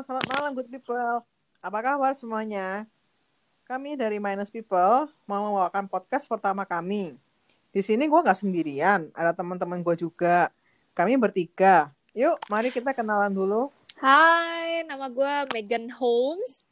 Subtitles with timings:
[0.00, 1.20] Halo, selamat malam good people.
[1.60, 2.88] Apa kabar semuanya?
[3.68, 7.20] Kami dari Minus People mau membawakan podcast pertama kami.
[7.68, 10.48] Di sini gue nggak sendirian, ada teman-teman gue juga.
[10.96, 11.92] Kami bertiga.
[12.16, 13.68] Yuk, mari kita kenalan dulu.
[14.00, 16.64] Hai, nama gue Megan Holmes.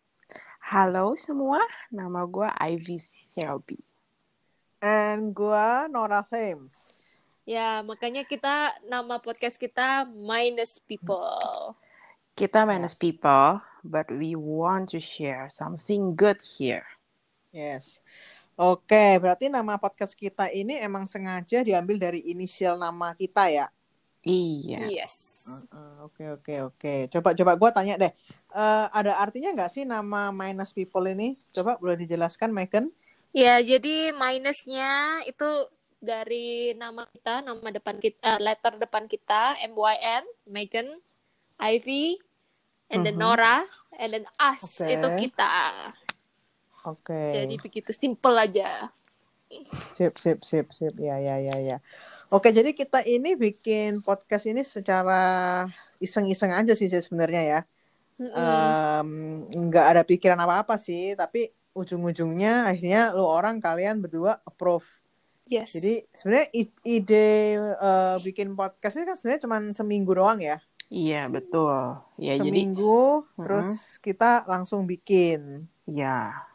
[0.64, 1.60] Halo semua,
[1.92, 3.84] nama gue Ivy Shelby.
[4.80, 7.04] And gue Nora Thames.
[7.44, 11.76] Ya, makanya kita nama podcast kita Minus People.
[12.38, 16.86] Kita minus people, but we want to share something good here.
[17.50, 17.98] Yes.
[18.54, 23.66] Oke, berarti nama podcast kita ini emang sengaja diambil dari inisial nama kita ya?
[24.22, 24.86] Iya.
[24.86, 25.50] Yes.
[25.98, 27.10] Oke, oke, oke.
[27.10, 28.12] Coba, coba gue tanya deh.
[28.54, 31.34] Eh, ada artinya nggak sih nama minus people ini?
[31.50, 32.94] Coba boleh dijelaskan, Megan?
[33.34, 35.66] Ya, jadi minusnya itu
[35.98, 41.02] dari nama kita, nama depan kita, letter depan kita, M-Y-N, Megan,
[41.58, 42.27] Ivy,
[42.88, 43.22] and then Mhm.
[43.22, 43.56] Nora,
[43.96, 44.88] and then us, Oke.
[44.88, 45.48] itu kita.
[46.88, 47.20] Oke.
[47.34, 48.88] Jadi begitu simple aja.
[49.96, 50.94] Sip, sip, sip, sip.
[51.00, 51.76] Ya, ya, ya, ya.
[52.28, 55.64] Oke, jadi kita ini bikin podcast ini secara
[55.96, 57.60] iseng-iseng aja sih sih sebenarnya ya.
[58.20, 58.34] Mm-mm.
[58.36, 59.08] Em,
[59.70, 64.84] nggak ada pikiran apa-apa sih, tapi ujung-ujungnya akhirnya lu orang kalian berdua approve.
[65.48, 65.72] yes.
[65.72, 66.48] Jadi sebenarnya
[66.84, 70.60] ide eh, bikin podcast ini kan sebenarnya cuma seminggu doang ya.
[70.96, 71.74] Iya, betul.
[72.26, 73.76] Ya, jadi Seminggu, Mm-mm.
[73.76, 75.40] terus kita langsung bikin.
[75.88, 76.46] ya.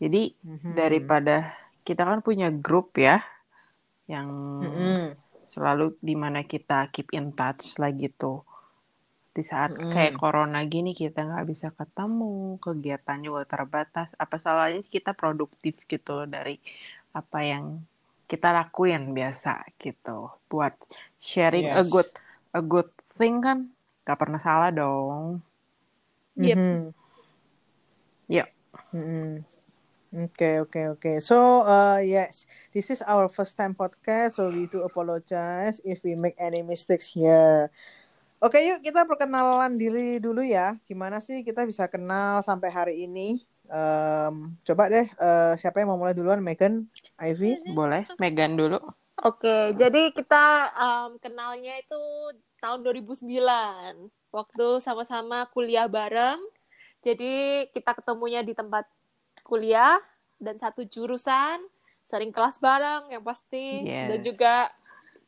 [0.00, 0.72] Jadi Mhm.
[0.78, 1.54] daripada
[1.86, 3.22] kita kan punya grup ya
[4.10, 4.28] yang
[4.60, 5.16] Mm-mm.
[5.52, 8.32] selalu di mana kita keep in touch lah gitu.
[9.36, 9.92] Di saat Mm-mm.
[9.92, 14.08] kayak corona gini kita nggak bisa ketemu, kegiatan juga terbatas.
[14.24, 16.56] Apa salahnya sih kita produktif gitu dari
[17.20, 17.64] apa yang
[18.30, 19.52] kita lakuin biasa
[19.84, 20.18] gitu.
[20.50, 20.74] Buat
[21.28, 21.94] sharing a Yes.
[21.94, 22.10] good
[22.58, 23.70] a good thing kan
[24.02, 25.38] nggak pernah salah dong.
[26.34, 26.56] Yep.
[26.56, 26.80] Mhm.
[28.32, 28.48] Yuk.
[28.96, 29.30] Mm-mm.
[30.12, 31.16] Okay, okay, okay.
[31.24, 32.44] So, uh, yes,
[32.76, 37.08] this is our first time podcast, so we do apologize if we make any mistakes
[37.08, 37.72] here.
[38.36, 40.76] Oke, yuk kita perkenalan diri dulu ya.
[40.84, 43.40] Gimana sih kita bisa kenal sampai hari ini?
[43.72, 46.44] Em, coba deh, eh, siapa yang mau mulai duluan?
[46.44, 46.84] Megan,
[47.16, 47.72] Ivy?
[47.72, 48.84] Boleh Megan dulu?
[49.20, 52.00] Oke, jadi kita um, kenalnya itu
[52.58, 53.28] tahun 2009.
[54.32, 56.40] Waktu sama-sama kuliah bareng.
[57.04, 58.88] Jadi kita ketemunya di tempat
[59.44, 60.00] kuliah
[60.40, 61.60] dan satu jurusan,
[62.06, 64.24] sering kelas bareng yang pasti dan Yes.
[64.32, 64.54] juga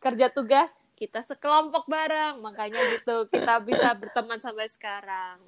[0.00, 2.40] kerja tugas kita sekelompok bareng.
[2.40, 5.42] Makanya gitu kita bisa berteman sampai sekarang.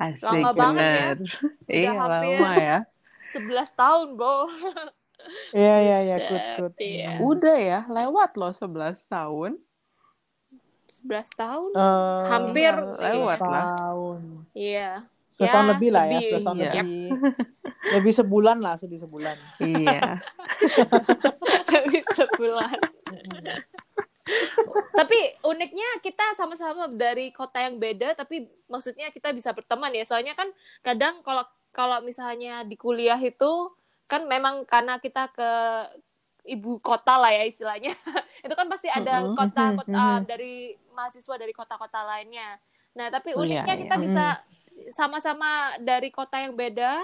[0.00, 1.06] Asik Lama banget ya.
[1.12, 1.16] bener.
[1.68, 2.40] Iya hampir.
[2.40, 2.78] lama ya.
[3.26, 4.46] 11 tahun, Bro.
[5.50, 6.74] Iya, iya, iya, good, good.
[6.78, 7.10] Iya.
[7.18, 9.58] Udah ya, lewat loh 11 tahun.
[11.02, 11.70] 11 tahun?
[11.74, 13.76] Eh, Hampir lewat lah.
[13.76, 14.20] tahun.
[14.52, 14.90] Iya.
[15.36, 16.28] 11 tahun Ya, lebih lah ya, lebih.
[16.32, 16.64] 11 tahun Iya.
[16.72, 17.06] lebih.
[17.86, 19.36] Lebih sebulan lah, lebih sebulan.
[19.60, 20.00] Iya.
[21.74, 22.78] Habis sebulan.
[24.90, 25.14] tapi
[25.46, 30.50] uniknya kita sama-sama dari kota yang beda tapi maksudnya kita bisa berteman ya soalnya kan
[30.82, 33.70] kadang kalau kalau misalnya di kuliah itu
[34.06, 35.50] kan memang karena kita ke
[36.46, 37.90] ibu kota lah ya istilahnya
[38.46, 39.34] itu kan pasti ada Mm-mm.
[39.34, 40.24] kota, kota Mm-mm.
[40.24, 40.54] dari
[40.94, 42.56] mahasiswa dari kota-kota lainnya
[42.94, 43.82] nah tapi Iya, uniknya iya.
[43.82, 44.24] kita bisa
[44.90, 47.02] sama-sama dari kota yang beda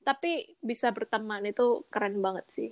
[0.00, 2.70] tapi bisa berteman itu keren banget sih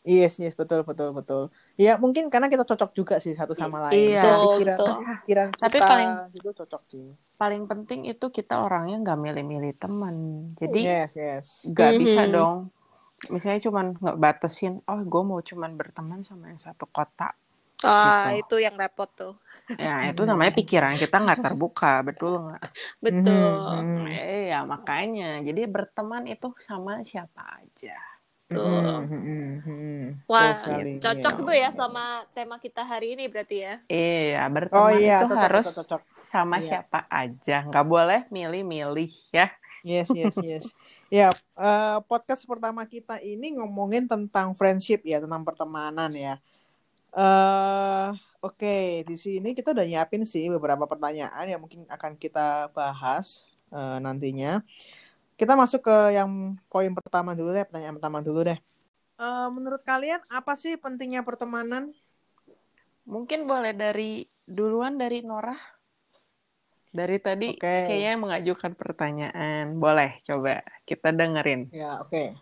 [0.00, 1.52] Yes, yes, betul, betul, betul.
[1.76, 4.16] Ya mungkin karena kita cocok juga sih satu sama lain.
[4.16, 4.24] Iya.
[4.24, 4.96] So, Betul, pikiran, betul.
[5.20, 7.06] pikiran Tapi paling- itu cocok sih.
[7.36, 10.16] Paling penting itu kita orangnya nggak milih-milih teman.
[10.56, 11.44] Jadi Yes, yes.
[11.68, 12.32] nggak bisa Mhm.
[12.32, 12.58] dong.
[13.28, 17.28] Misalnya cuman nggak batasin, oh gue mau cuman berteman sama yang satu kota.
[17.84, 18.28] ah Gitu.
[18.40, 19.34] itu yang repot tuh
[19.80, 22.62] Ya itu namanya pikiran kita nggak terbuka, betul nggak?
[23.04, 24.04] betul mhm.
[24.44, 25.24] Iya makanya.
[25.46, 27.96] Jadi berteman itu sama siapa aja.
[28.50, 28.66] Tuh.
[28.66, 30.00] Mhm, mhm, mhm.
[30.30, 30.54] Wah,
[31.02, 31.46] cocok iya.
[31.46, 33.74] tuh ya sama tema kita hari ini berarti ya.
[33.90, 34.38] Iya
[34.78, 36.02] Oh berteman iya, itu cocok, harus cocok, cocok.
[36.32, 36.66] sama Iya.
[36.66, 37.54] siapa aja.
[37.68, 39.46] Nggak boleh milih-milih ya.
[39.80, 40.64] Yes, yes, yes.
[41.08, 46.34] Ya, eh, podcast pertama kita ini ngomongin tentang friendship ya, tentang pertemanan ya.
[47.10, 48.10] eh
[48.40, 53.98] Oke, di sini kita udah nyiapin sih beberapa pertanyaan yang mungkin akan kita bahas eh,
[54.00, 54.64] nantinya.
[55.36, 58.56] Kita masuk ke yang poin pertama dulu deh, pertanyaan pertama dulu deh.
[59.20, 61.92] Eh, menurut kalian apa sih pentingnya pertemanan?
[63.04, 65.79] Mungkin boleh dari duluan dari Nora.
[66.90, 67.86] Dari tadi Oke.
[67.86, 69.78] kayaknya mengajukan pertanyaan.
[69.78, 71.70] Boleh coba kita dengerin.
[71.70, 72.34] Ya, oke.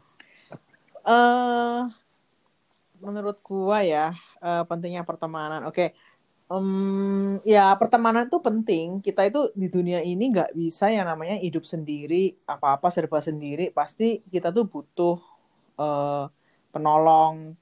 [1.08, 1.80] Eh
[2.98, 5.68] menurut gua ya, eh, pentingnya pertemanan.
[5.68, 5.94] Oke.
[6.48, 9.04] Um, ya pertemanan itu penting.
[9.04, 13.68] Kita itu di dunia ini nggak bisa yang namanya hidup sendiri, apa-apa serba sendiri.
[13.68, 15.20] Pasti kita tuh butuh
[15.76, 16.24] uh,
[16.72, 17.52] penolong,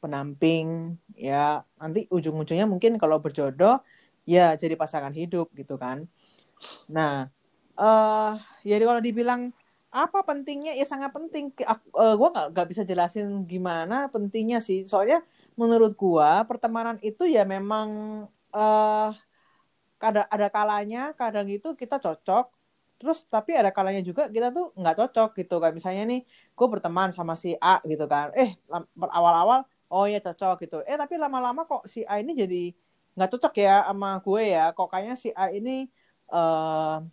[0.00, 0.96] penamping.
[1.12, 3.84] Ya nanti ujung-ujungnya mungkin kalau berjodoh
[4.24, 6.08] ya jadi pasangan hidup gitu kan.
[6.92, 7.30] Nah,
[7.78, 8.36] uh,
[8.66, 9.52] ya kalau dibilang
[9.90, 10.72] apa pentingnya?
[10.78, 11.50] Ya sangat penting.
[11.94, 14.86] Uh, gue nggak nggak bisa jelasin gimana pentingnya sih.
[14.86, 15.22] Soalnya
[15.58, 17.88] menurut gua pertemanan itu ya memang
[18.54, 19.10] uh,
[20.00, 22.48] ada ada kalanya kadang itu kita cocok
[23.00, 25.54] terus tapi ada kalanya juga kita tuh nggak cocok gitu.
[25.60, 26.20] Kayak misalnya nih
[26.56, 28.28] gue berteman sama si A gitu kan.
[28.36, 28.56] Eh
[29.10, 30.76] awal-awal oh ya cocok gitu.
[30.84, 32.62] Eh tapi lama-lama kok si A ini jadi
[33.16, 34.64] nggak cocok ya sama gue ya.
[34.76, 35.88] Kok kayaknya si A ini
[36.32, 37.04] uh,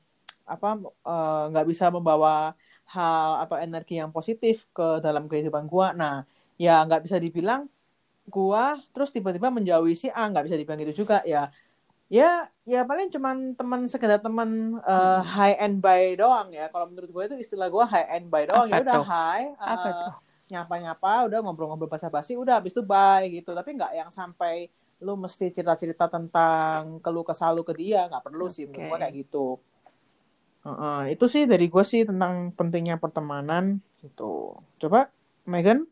[0.47, 2.55] apa eh, nggak uh, bisa membawa
[2.87, 6.23] hal atau energi yang positif ke dalam kehidupan gue nah
[6.55, 7.67] ya nggak bisa dibilang
[8.27, 11.49] gua terus tiba-tiba menjauhi si A nggak bisa dibilang gitu juga ya.
[12.07, 16.71] Ya ya paling cuman teman sekedar teman uh, high end by doang ya.
[16.71, 18.67] Kalau menurut gue itu istilah gue high end by doang.
[18.71, 20.15] Ya udah high uh,
[20.47, 23.51] nyapa-nyapa udah ngobrol-ngobrol basa-basi udah habis itu bye gitu.
[23.51, 24.71] Tapi nggak yang sampai
[25.01, 28.55] lu mesti cerita-cerita tentang keluh kesah lu ke dia nggak perlu okay.
[28.55, 29.47] sih menurut gue kayak gitu
[30.65, 35.13] uh, uh, itu sih dari gue sih tentang pentingnya pertemanan itu coba
[35.45, 35.85] Megan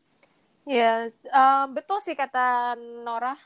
[0.66, 2.74] Ya, um, betul sih kata
[3.06, 3.38] Nora.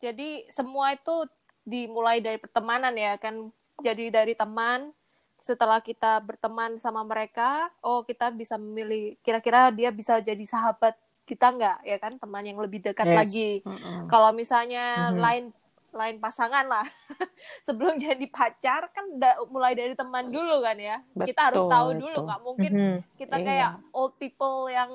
[0.00, 1.28] Jadi semua itu
[1.68, 3.52] dimulai dari pertemanan ya kan.
[3.84, 4.88] Jadi dari teman,
[5.36, 10.96] setelah kita berteman sama mereka, oh kita bisa memilih kira-kira dia bisa jadi sahabat
[11.32, 13.16] kita nggak ya kan teman yang lebih dekat yes.
[13.16, 13.50] lagi.
[13.64, 13.98] Mm -hmm.
[14.12, 15.22] Kalau misalnya mm -hmm.
[15.24, 15.44] lain
[15.92, 16.88] lain pasangan lah
[17.68, 21.88] sebelum jadi pacar kan da, mulai dari teman dulu kan ya betul, kita harus tahu
[22.00, 22.98] dulu nggak mungkin mm -hmm.
[23.20, 23.44] kita iya.
[23.44, 24.88] kayak old people yang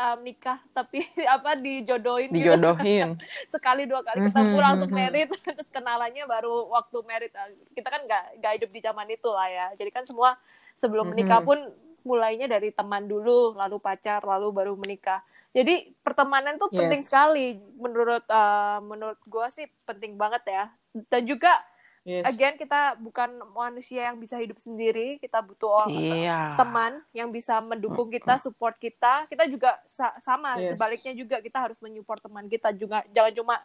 [0.00, 1.04] um, nikah tapi
[1.36, 2.56] apa dijodohin gitu.
[2.56, 3.24] dijodohin gitu.
[3.54, 5.12] sekali dua kali ketemu mm-hmm, langsung mm-hmm.
[5.12, 7.32] merit terus kenalannya baru waktu merit
[7.76, 10.40] kita kan nggak nggak hidup di zaman itu lah ya jadi kan semua
[10.76, 11.20] sebelum mm-hmm.
[11.20, 11.58] menikah pun
[12.02, 15.20] mulainya dari teman dulu lalu pacar lalu baru menikah
[15.50, 16.78] jadi pertemanan tuh yes.
[16.78, 20.64] penting sekali menurut uh, menurut gue sih penting banget ya
[21.08, 21.52] dan juga
[22.00, 22.24] Yes.
[22.24, 26.56] Again kita bukan manusia yang bisa hidup sendiri, kita butuh orang iya.
[26.56, 29.28] teman yang bisa mendukung kita, support kita.
[29.28, 30.72] Kita juga sa sama yes.
[30.72, 33.04] sebaliknya juga kita harus menyupport teman kita juga.
[33.12, 33.56] Jangan cuma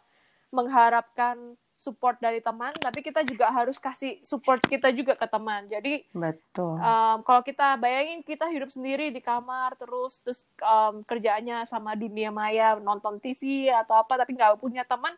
[0.52, 5.68] mengharapkan support dari teman, tapi kita juga harus kasih support kita juga ke teman.
[5.68, 6.80] Jadi betul.
[6.80, 12.32] Um, kalau kita bayangin kita hidup sendiri di kamar terus terus um, kerjaannya sama dunia
[12.32, 15.12] maya, nonton TV atau apa, tapi nggak punya teman,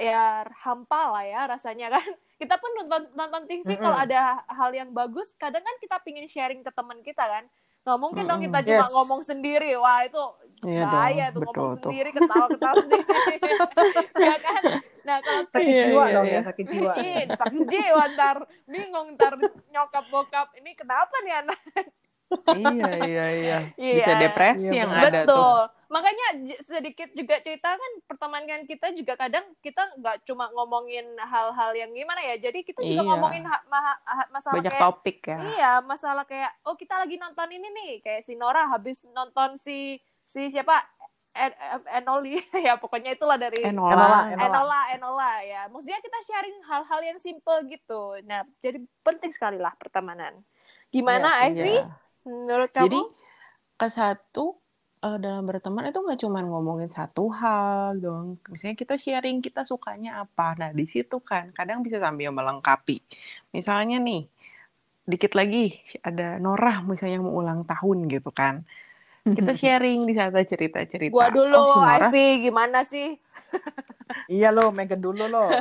[0.00, 2.02] ya hampa lah ya rasanya kan
[2.40, 3.82] kita pun nonton nonton TV mm -hmm.
[3.82, 7.44] kalau ada hal yang bagus kadang kan kita pingin sharing ke teman kita kan
[7.82, 8.40] nggak mungkin mm -hmm.
[8.42, 8.94] dong kita cuma yes.
[8.94, 10.22] ngomong sendiri wah itu
[10.66, 11.34] iya bahaya dong.
[11.34, 11.90] tuh Betul, ngomong tuh.
[11.90, 13.04] sendiri ketawa ketawa sendiri
[14.30, 14.62] ya kan
[15.02, 16.34] nah kalau sakit iya, jiwa iya, dong iya.
[16.38, 16.92] ya sakit jiwa
[17.34, 18.36] sakit jiwa ntar
[18.70, 19.32] bingung ntar
[19.74, 21.60] nyokap bokap ini kenapa nih anak
[22.56, 25.08] iya iya iya bisa depresi iya, yang betul.
[25.10, 25.58] ada tuh
[25.92, 26.26] makanya
[26.64, 32.24] sedikit juga cerita kan pertemanan kita juga kadang kita nggak cuma ngomongin hal-hal yang gimana
[32.24, 33.10] ya jadi kita juga iya.
[33.12, 33.80] ngomongin ha ma
[34.32, 38.24] masalah banyak kayak, topik ya iya masalah kayak oh kita lagi nonton ini nih kayak
[38.24, 40.00] si Nora habis nonton si
[40.32, 40.80] si siapa
[41.32, 41.52] en
[42.00, 43.92] Enoli ya pokoknya itulah dari Enola.
[43.92, 49.32] Enola, Enola Enola Enola ya maksudnya kita sharing hal-hal yang simple gitu nah jadi penting
[49.36, 50.40] sekali lah pertemanan
[50.92, 51.84] gimana ya, Ivy iya.
[52.24, 53.00] menurut kamu jadi
[53.76, 54.62] ke satu
[55.02, 58.38] uh, dalam berteman itu nggak cuma ngomongin satu hal dong.
[58.48, 60.54] Misalnya kita sharing kita sukanya apa.
[60.56, 63.02] Nah, di situ kan kadang bisa sambil melengkapi.
[63.50, 64.30] Misalnya nih,
[65.02, 68.62] dikit lagi ada Norah misalnya mau ulang tahun gitu kan.
[69.22, 71.14] Kita sharing di sana cerita-cerita.
[71.14, 73.14] Gua dulu, oh, si Ivy, gimana sih?
[74.34, 75.46] iya lo, Megan dulu lo.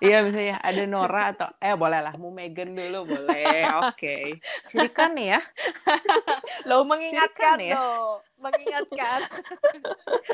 [0.00, 4.40] Iya misalnya ada Nora atau eh boleh lah mau Megan dulu boleh oke okay.
[4.64, 5.40] Sirikan nih ya
[6.64, 7.76] lo mengingatkan ya?
[7.76, 9.28] lo mengingatkan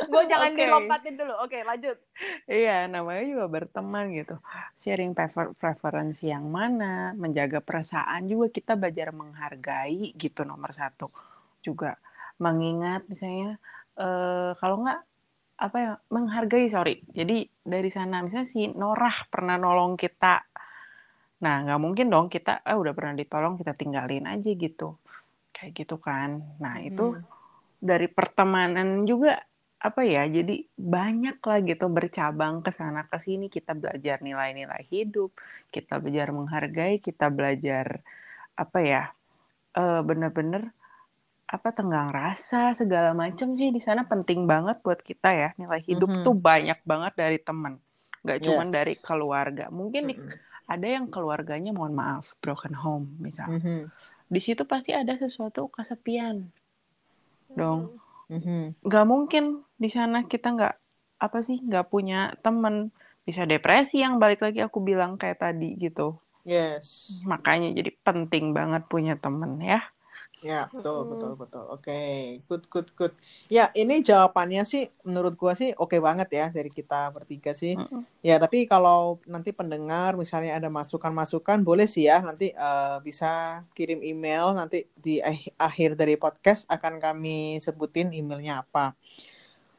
[0.07, 0.61] gue jangan okay.
[0.63, 1.99] dilompatin dulu oke okay, lanjut
[2.47, 4.39] iya namanya juga berteman gitu
[4.79, 11.11] sharing prefer preferensi yang mana menjaga perasaan juga kita belajar menghargai gitu nomor satu
[11.59, 11.99] juga
[12.37, 13.57] mengingat misalnya
[13.97, 15.01] uh, kalau nggak
[15.57, 17.01] apa ya menghargai sorry.
[17.09, 20.45] Jadi dari sana misalnya si Norah pernah nolong kita.
[21.41, 25.01] Nah nggak mungkin dong kita ah udah pernah ditolong kita tinggalin aja gitu.
[25.57, 26.45] Kayak gitu kan.
[26.61, 27.25] Nah itu hmm.
[27.81, 29.41] dari pertemanan juga
[29.77, 33.49] apa ya jadi banyak lah gitu bercabang ke sana ke sini.
[33.49, 35.33] Kita belajar nilai-nilai hidup
[35.73, 38.01] kita belajar menghargai kita belajar
[38.57, 39.03] apa ya
[39.77, 40.73] uh, bener-bener
[41.47, 46.11] apa tenggang rasa segala macam sih di sana penting banget buat kita ya nilai hidup
[46.11, 46.27] mm -hmm.
[46.27, 47.79] tuh banyak banget dari teman
[48.27, 48.73] nggak cuma Yes.
[48.75, 50.67] dari keluarga mungkin di- Mm-mm.
[50.67, 53.87] ada yang keluarganya mohon maaf broken home misal Mhm.
[54.27, 56.51] di situ pasti ada sesuatu kesepian
[57.55, 57.95] dong
[58.27, 58.83] Mhm.
[58.83, 59.45] nggak mungkin
[59.79, 60.75] di sana kita nggak
[61.17, 62.91] apa sih nggak punya temen
[63.23, 67.15] bisa depresi yang balik lagi aku bilang kayak tadi gitu Yes.
[67.23, 69.79] makanya jadi penting banget punya temen ya
[70.45, 71.11] Ya, betul, Mm-mm.
[71.17, 71.65] betul, betul.
[71.73, 72.01] Oke,
[72.45, 73.15] good, good, good.
[73.49, 77.73] Ya, ini jawabannya sih menurut gua sih oke banget ya dari kita bertiga sih.
[77.75, 78.05] Mm-mm.
[78.21, 84.05] Ya, tapi kalau nanti pendengar misalnya ada masukan-masukan, boleh sih ya nanti eh, bisa kirim
[84.05, 88.93] email nanti di ah- akhir dari podcast akan kami sebutin emailnya apa.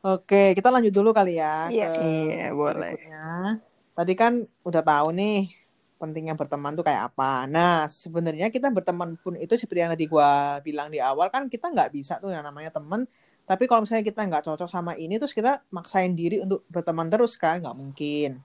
[0.01, 1.97] Oke, kita lanjut dulu kali ya Yes.
[1.97, 3.59] ke iya boleh berikutnya.
[3.97, 5.56] Tadi kan udah tahu nih
[5.97, 7.49] pentingnya berteman tuh kayak apa.
[7.49, 11.69] Nah, sebenarnya kita berteman pun itu seperti yang tadi gua bilang di awal kan kita
[11.73, 13.05] nggak bisa tuh yang namanya teman.
[13.47, 17.39] Tapi kalau misalnya kita nggak cocok sama ini, terus kita maksain diri untuk berteman terus
[17.39, 18.43] kan, nggak mungkin.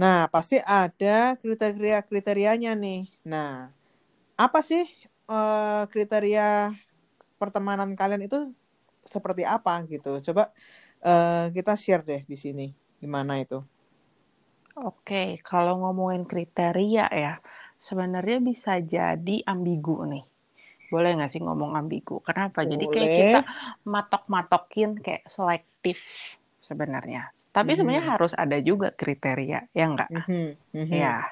[0.00, 3.06] Nah, pasti ada kriteria-kriterianya nih.
[3.26, 3.70] Nah,
[4.36, 4.82] apa sih
[5.30, 6.74] eh, kriteria
[7.40, 8.50] pertemanan kalian itu
[9.06, 10.18] seperti apa gitu?
[10.32, 10.50] Coba
[11.04, 12.66] eh, kita share deh di sini.
[13.02, 13.60] Gimana itu?
[14.74, 17.38] Oke, kalau ngomongin kriteria ya,
[17.78, 20.26] sebenarnya bisa jadi ambigu nih.
[20.90, 22.18] Boleh nggak sih ngomong ambigu?
[22.26, 22.66] Kenapa?
[22.66, 23.14] Jadi kayak Boleh.
[23.14, 23.40] kita
[23.86, 26.02] matok-matokin kayak selektif
[26.58, 27.30] sebenarnya.
[27.54, 28.18] Tapi sebenarnya Mhm.
[28.18, 30.10] harus ada juga kriteria, ya nggak?
[30.10, 30.94] Mhm, mhm.
[31.02, 31.22] Ya,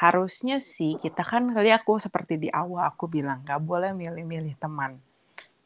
[0.00, 5.00] harusnya sih kita kan tadi aku seperti di awal aku bilang nggak boleh milih-milih teman.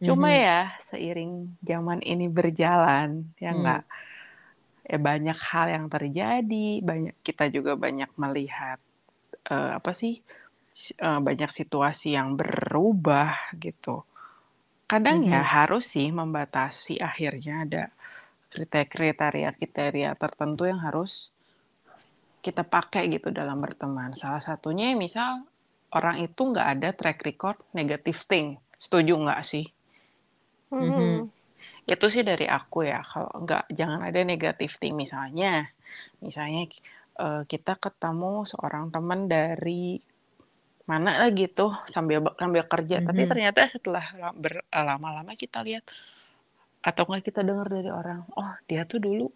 [0.02, 0.38] Cuma Mhm.
[0.38, 3.82] ya seiring zaman ini berjalan, ya Hmm.
[4.92, 8.78] Ya banyak hal yang terjadi, banyak kita juga banyak melihat
[9.54, 10.14] eh, apa sih
[11.08, 13.30] eh, banyak situasi yang berubah
[13.66, 13.96] gitu.
[14.92, 15.44] Kadang ya Mhm.
[15.56, 17.82] harus sih membatasi akhirnya ada
[18.94, 21.12] kriteria-kriteria tertentu yang harus
[22.44, 24.10] kita pakai gitu dalam berteman.
[24.22, 25.30] Salah satunya misal
[25.98, 28.46] orang itu nggak ada track record negative thing.
[28.84, 29.64] Setuju nggak sih?
[30.70, 31.28] Mhm.
[31.92, 33.00] Itu sih dari aku ya.
[33.10, 35.52] Kalau nggak jangan ada negative thing misalnya.
[36.24, 36.62] Misalnya
[37.24, 39.98] eh, kita ketemu seorang teman dari
[40.88, 43.30] mana lah gitu sambil sambil kerja tapi Mhm.
[43.30, 45.84] ternyata setelah la- ber- lama-lama kita lihat
[46.80, 49.28] atau nggak kita dengar dari orang oh dia tuh dulu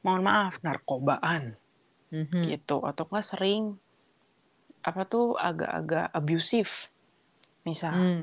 [0.00, 1.52] mohon maaf narkobaan
[2.08, 2.40] Mhm.
[2.48, 3.76] gitu atau nggak sering
[4.84, 6.72] apa tuh agak-agak abusive
[7.68, 8.20] misal Hmm.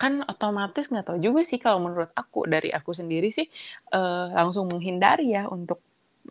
[0.00, 3.46] Kan otomatis nggak tahu juga sih kalau menurut aku dari aku sendiri sih
[3.94, 5.78] eh, langsung menghindari ya untuk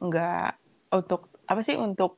[0.05, 0.49] nggak
[0.97, 2.11] untuk apa sih untuk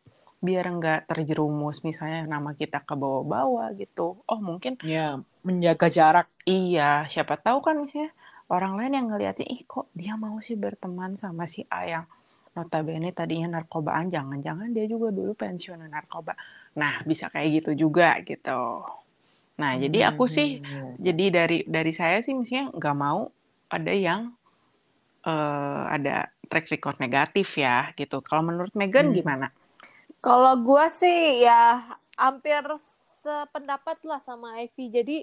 [0.46, 4.22] biar nggak terjerumus misalnya nama kita ke bawah-bawah gitu.
[4.30, 5.06] Oh mungkin Ya,
[5.48, 6.28] menjaga jarak.
[6.50, 8.12] iya siapa tahu kan misalnya
[8.54, 12.06] orang lain yang ngeliatnya ih kok dia mau sih berteman sama si A yang
[12.56, 14.08] notabene tadinya narkobaan?
[14.16, 16.34] Jangan-jangan dia juga dulu pensiunan narkoba.
[16.82, 18.52] Nah bisa kayak gitu juga gitu
[19.62, 20.96] nah jadi aku sih Hmm.
[21.08, 23.20] jadi dari dari saya sih misalnya nggak mau
[23.76, 24.22] ada yang
[25.32, 26.16] eh, ada
[26.50, 28.16] track record negatif ya gitu.
[28.28, 29.18] Kalau menurut Megan Hmm.
[29.18, 29.48] gimana?
[30.24, 31.86] Kalau gua sih ya
[32.18, 32.62] hampir
[33.24, 34.86] sependapat lah sama Ivy.
[34.90, 35.18] Jadi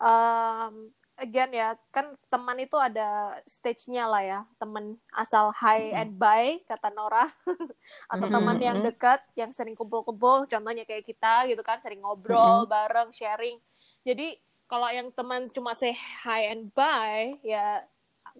[0.00, 4.40] um, again ya kan teman itu ada stage-nya lah ya.
[4.60, 5.96] Teman asal high Mm-mm.
[5.96, 7.28] and by kata Nora
[8.12, 12.64] atau Mm-mm, teman yang dekat yang sering kumpul-kumpul contohnya kayak kita gitu kan sering ngobrol
[12.68, 13.60] bareng sharing.
[14.06, 14.38] Jadi
[14.70, 17.82] kalau yang teman cuma say hi and bye ya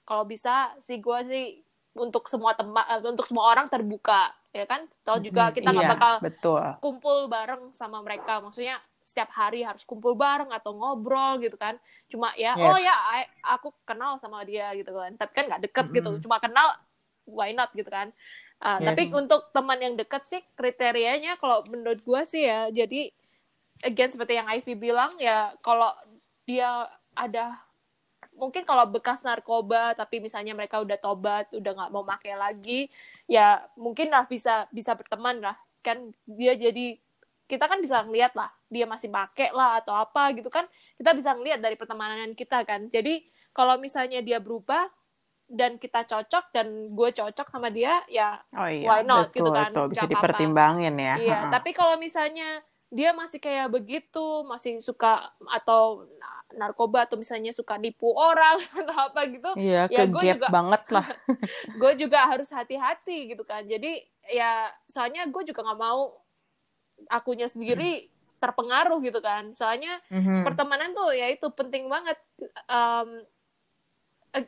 [0.07, 1.63] kalau bisa sih gua sih
[1.97, 6.13] untuk semua teman untuk semua orang terbuka ya kan Tahu juga kita nggak iya, bakal
[6.23, 6.63] betul.
[6.83, 11.79] kumpul bareng sama mereka maksudnya setiap hari harus kumpul bareng atau ngobrol gitu kan
[12.11, 12.67] cuma ya Yes.
[12.67, 16.23] oh ya I- aku kenal sama dia gitu kan tapi kan nggak deket gitu Mm-mm.
[16.27, 16.75] cuma kenal
[17.27, 18.11] why not gitu kan
[18.57, 18.89] Ah, Yes.
[18.89, 23.13] tapi untuk teman yang deket sih kriterianya kalau menurut gua sih ya jadi
[23.85, 25.93] again seperti yang Ivy bilang ya kalau
[26.47, 27.61] dia ada
[28.37, 32.93] mungkin kalau bekas narkoba tapi misalnya mereka udah tobat udah nggak mau pakai lagi
[33.25, 35.57] ya mungkin lah bisa bisa berteman lah.
[35.85, 36.97] Kan dia jadi
[37.47, 40.65] kita kan bisa ngeliat lah dia masih pakai lah atau apa gitu kan.
[40.97, 42.89] Kita bisa ngeliat dari pertemanan kita kan.
[42.93, 43.25] Jadi
[43.57, 44.85] kalau misalnya dia berubah
[45.47, 49.51] dan kita cocok dan gue cocok sama dia ya Oh iya, Why not, betul gitu
[49.55, 49.71] kan?
[49.71, 51.15] itu bisa dipertimbangin ya.
[51.15, 55.19] Iya, tapi kalau misalnya dia masih kayak begitu, masih suka
[55.51, 60.49] atau na- narkoba atau misalnya suka nipu orang atau apa gitu, Iya, ya gue juga-
[60.49, 61.07] banget lah.
[61.83, 63.67] gue juga harus hati-hati gitu kan.
[63.67, 64.01] Jadi
[64.31, 66.15] ya soalnya gue juga nggak mau
[67.09, 68.07] akunya sendiri
[68.39, 69.51] terpengaruh gitu kan.
[69.53, 70.45] Soalnya Mhm.
[70.45, 72.17] pertemanan tuh ya itu penting banget.
[72.69, 73.21] Um,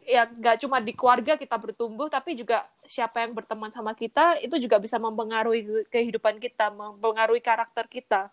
[0.04, 4.60] ya nggak cuma di keluarga kita bertumbuh tapi juga siapa yang berteman sama kita itu
[4.60, 8.28] juga bisa mempengaruhi kehidupan kita mempengaruhi karakter kita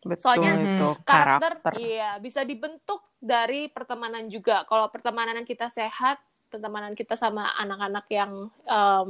[0.00, 1.72] Betul Soalnya itu karakter, karakter.
[1.76, 6.16] iya bisa dibentuk dari pertemanan juga kalau pertemanan kita sehat
[6.48, 9.08] pertemanan kita sama anak-anak yang em,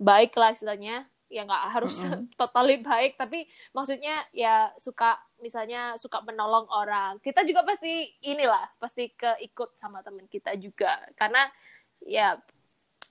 [0.00, 2.26] baik lah istilahnya ya nggak harus Mm-mm.
[2.40, 9.14] totally baik tapi maksudnya ya suka misalnya suka menolong orang kita juga pasti inilah pasti
[9.14, 11.46] keikut sama teman kita juga karena
[12.02, 12.36] ya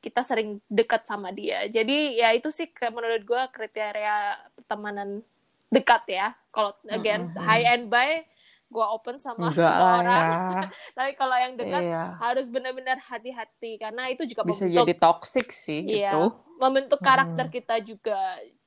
[0.04, 5.24] kita sering dekat sama dia jadi ya itu sih menurut gue kriteria pertemanan
[5.72, 7.40] dekat ya kalau again Mm-mm.
[7.40, 8.28] high and by
[8.74, 10.62] gue open sama Enggak semua lah orang ya.
[10.98, 12.04] tapi kalau yang dekat Iya.
[12.22, 16.22] harus benar-benar hati-hati karena itu juga Bisa membentuk jadi toxic sih Iya, itu.
[16.62, 17.54] membentuk karakter Hmm.
[17.56, 18.20] kita juga.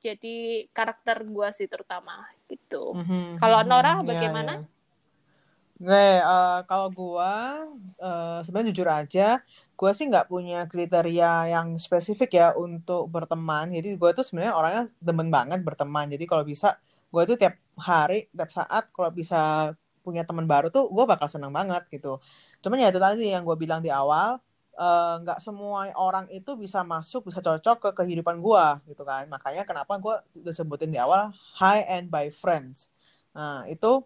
[0.05, 2.15] Jadi karakter gua sih terutama
[2.51, 2.97] gitu.
[2.97, 4.53] Mhm, Kalau Nora iya, bagaimana?
[4.53, 4.67] iya.
[5.83, 5.99] Oke,
[6.31, 7.31] eh, kalau gua
[8.07, 9.21] eh, sebenarnya jujur aja,
[9.79, 13.65] gua sih nggak punya kriteria yang spesifik ya untuk berteman.
[13.75, 16.05] Jadi gua tuh sebenarnya orangnya demen banget berteman.
[16.13, 16.67] Jadi kalau bisa,
[17.11, 17.55] gua tuh tiap
[17.89, 19.37] hari, tiap saat kalau bisa
[20.05, 22.19] punya teman baru tuh gua bakal seneng banget gitu.
[22.63, 24.37] Cuman ya itu tadi yang gua bilang di awal,
[24.77, 29.23] eh, nggak semua orang itu bisa masuk, bisa cocok ke kehidupan gua gitu kan.
[29.31, 32.89] Makanya kenapa gua udah sebutin di awal high and by friends.
[33.33, 34.05] Nah, itu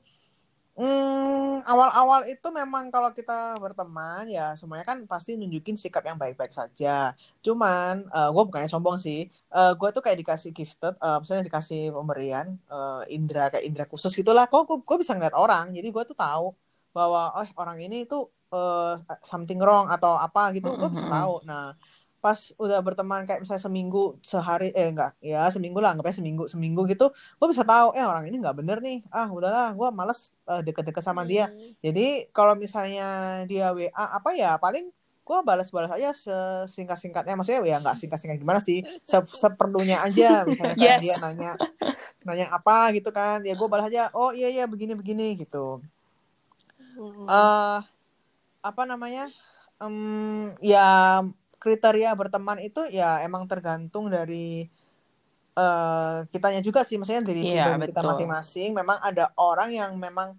[0.77, 6.53] Hmm, awal-awal itu memang kalau kita berteman ya semuanya kan pasti nunjukin sikap yang baik-baik
[6.53, 7.17] saja.
[7.41, 13.01] Cuman gue bukannya sombong sih, gue tuh kayak dikasih gifted, eh, misalnya dikasih pemberian eh,
[13.10, 14.46] indra kayak indra khusus gitulah.
[14.46, 16.53] Kok gue bisa ngeliat orang, jadi gue tuh tahu
[16.93, 18.93] bahwa oh orang ini tuh eh,
[19.25, 21.41] something wrong atau apa gitu, gue bisa tahu.
[21.41, 21.74] Nah
[22.17, 26.83] pas udah berteman kayak misalnya seminggu sehari eh enggak ya seminggu lah anggapnya seminggu seminggu
[26.86, 30.62] gitu gue bisa tahu eh orang ini nggak bener nih ah udahlah gue males eh,
[30.62, 31.77] deket-deket sama dia Hmm.
[31.79, 33.07] jadi kalau misalnya
[33.43, 34.89] dia WA apa ya paling
[35.21, 41.01] gue balas-balas aja sesingkat-singkatnya maksudnya ya nggak singkat-singkat gimana sih Se- seperlunya aja misalnya Yes.
[41.03, 41.51] dia nanya
[42.24, 45.83] nanya apa gitu kan ya gue balas aja oh iya iya begini begini gitu
[46.98, 47.29] Hmm.
[47.29, 47.79] eh
[48.59, 49.29] apa namanya
[49.77, 51.22] Em, ya
[51.63, 54.35] kriteria berteman itu ya emang tergantung dari
[55.57, 58.70] eh kitanya juga sih maksudnya dari Iya, pribadi kita masing-masing.
[58.79, 60.29] Memang ada orang yang memang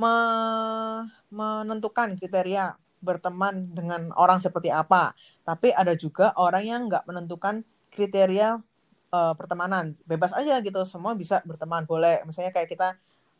[0.00, 1.04] me-
[1.38, 5.16] menentukan kriteria berteman dengan orang seperti apa.
[5.48, 7.54] Tapi ada juga orang yang nggak menentukan
[7.94, 8.62] kriteria
[9.14, 9.84] eh, pertemanan.
[10.06, 12.22] Bebas aja gitu semua bisa berteman boleh.
[12.28, 12.88] Misalnya kayak kita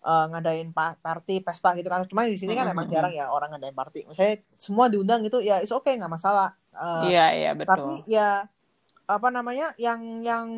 [0.06, 2.04] eh, ngadain pa- party pesta gitu kan.
[2.10, 2.94] Cuma di sini kan emang Mm-mm.
[2.94, 3.98] jarang ya orang ngadain party.
[4.10, 6.54] Misalnya semua diundang gitu ya is oke nggak masalah.
[6.76, 7.68] Eh, Iya, iya betul.
[7.68, 8.46] tapi ya
[9.10, 10.48] apa namanya yang yang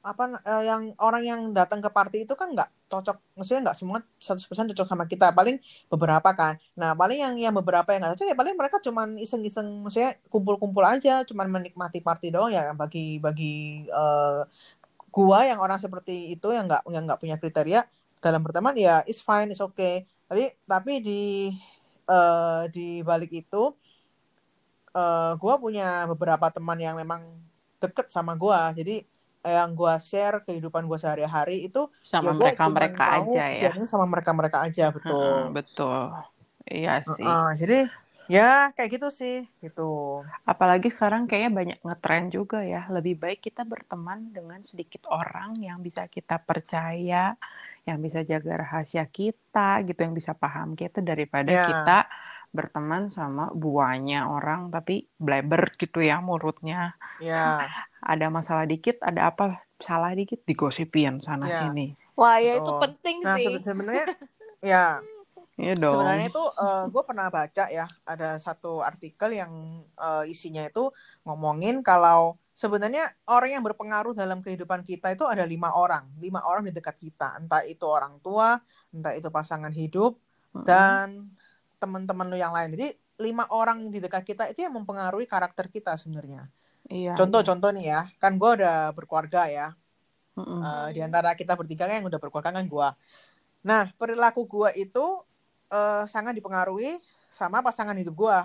[0.00, 3.16] apa eh, yang orang yang datang ke party itu kan nggak cocok.
[3.36, 5.28] Maksudnya nggak semua 100% cocok sama kita.
[5.36, 5.60] Paling
[5.92, 6.56] beberapa kan.
[6.80, 10.84] Nah paling yang yang beberapa yang nggak cocok ya paling mereka cuman iseng-iseng maksudnya kumpul-kumpul
[10.88, 12.72] aja cuman menikmati party doang ya.
[12.72, 14.40] Bagi bagi eh,
[15.10, 17.80] gua yang orang seperti itu yang nggak yang nggak punya kriteria
[18.24, 19.92] dalam berteman ya is fine is okay
[20.28, 21.12] tapi tapi di
[22.10, 23.56] eh, di balik itu
[24.96, 27.22] eh gue punya beberapa teman yang memang
[27.82, 28.92] deket sama gue jadi
[29.56, 31.78] yang gue share kehidupan gue sehari-hari itu
[32.10, 33.70] Sama ya cuman mau aja ya.
[33.92, 35.98] sama mereka-mereka aja Heeh, betul betul.
[36.70, 37.30] Iya sih.
[37.30, 37.76] Heeh, jadi
[38.34, 38.42] ya
[38.74, 39.82] kayak gitu sih gitu
[40.52, 42.80] Apalagi sekarang kayaknya banyak ngetren juga ya.
[42.96, 47.36] Lebih baik kita berteman dengan sedikit orang yang bisa kita percaya,
[47.88, 51.96] yang bisa jaga rahasia kita, gitu, yang bisa paham kita daripada ya kita
[52.56, 56.98] berteman sama buahnya orang tapi bleber gitu ya mulutnya.
[57.20, 57.56] ya
[58.12, 59.44] Ada masalah dikit, ada apa
[59.80, 61.92] salah dikit digosipin sana ya sini.
[62.18, 63.44] Wah, ya itu penting nah sih.
[63.48, 64.06] sebe- sebenarnya
[64.60, 64.84] ya
[65.60, 66.30] Iya Sebenarnya dong.
[66.30, 66.38] itu
[66.92, 69.52] gue pernah baca ya ada satu artikel yang
[69.98, 70.80] eh, isinya itu
[71.26, 76.62] ngomongin kalau sebenarnya orang yang berpengaruh dalam kehidupan kita itu ada lima orang, lima orang
[76.68, 78.54] di dekat kita, entah itu orang tua,
[78.94, 80.14] entah itu pasangan hidup
[80.54, 81.00] Mm-mm.
[81.08, 81.26] dan
[81.82, 82.70] teman-teman lu yang lain.
[82.76, 82.86] Jadi
[83.26, 86.46] lima orang di dekat kita itu yang mempengaruhi karakter kita sebenarnya.
[86.90, 87.46] Iya, iya.
[87.46, 89.66] Contoh-contoh nih ya, kan gue udah berkeluarga ya.
[90.36, 90.50] Mm-mm.
[90.60, 91.06] Eh, di Hmm.
[91.06, 92.88] antara kita bertiga kan yang udah berkeluarga kan gue.
[93.68, 95.04] Nah perilaku gue itu
[95.70, 96.98] eh, sangat dipengaruhi
[97.30, 98.44] sama pasangan hidup gua.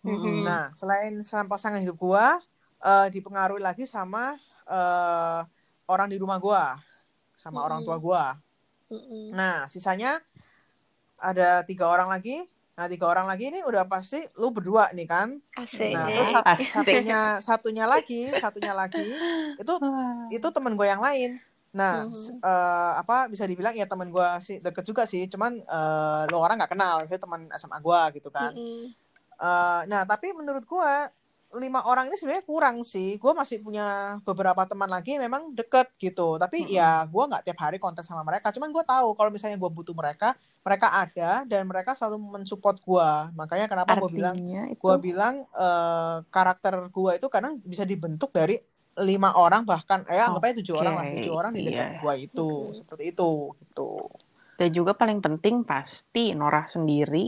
[0.00, 0.44] Mm-mm.
[0.44, 2.40] Nah, selain sama pasangan hidup gua,
[2.80, 4.36] eh, dipengaruhi lagi sama
[4.70, 5.40] eh,
[5.90, 6.78] orang di rumah gua,
[7.36, 8.36] sama orang tua gua.
[8.88, 9.32] Mm-mm.
[9.32, 10.20] Nah, sisanya
[11.20, 12.48] ada tiga orang lagi.
[12.80, 15.36] Nah, tiga orang lagi ini udah pasti lu berdua nih kan.
[15.52, 15.92] Asik.
[15.92, 16.72] Nah, Iya, sat- asik.
[16.72, 19.08] satunya satunya lagi, satunya lagi
[19.60, 19.74] itu
[20.32, 21.36] itu temen gue yang lain.
[21.70, 22.42] Nah, Mhm.
[22.42, 26.58] eh, apa bisa dibilang ya temen gue sih deket juga sih, cuman eh, lo orang
[26.58, 28.50] nggak kenal, itu teman SMA gue gitu kan.
[28.54, 28.90] Mm-mm.
[29.40, 31.08] Eh, nah, tapi menurut gua
[31.50, 33.18] lima orang ini sebenarnya kurang sih.
[33.18, 36.38] Gue masih punya beberapa teman lagi yang memang deket gitu.
[36.38, 36.78] Tapi Mm-mm.
[36.78, 38.54] ya gue nggak tiap hari kontak sama mereka.
[38.54, 43.10] Cuman gue tahu kalau misalnya gue butuh mereka, mereka ada dan mereka selalu mensupport gue.
[43.34, 44.36] Makanya kenapa gue bilang,
[44.78, 48.54] gue bilang eh, karakter gue itu kadang bisa dibentuk dari
[48.98, 51.94] lima orang bahkan, eh anggap aja tujuh orang lah, tujuh orang di dekat iya.
[51.94, 52.74] gue itu Mm-mm.
[52.78, 53.30] seperti itu
[53.62, 53.82] gitu.
[54.58, 57.24] Dan juga paling penting pasti Norah sendiri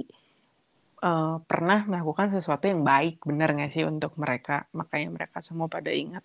[1.09, 4.66] eh, pernah melakukan sesuatu yang baik, bener nggak sih untuk mereka?
[4.79, 6.25] Makanya mereka semua pada ingat,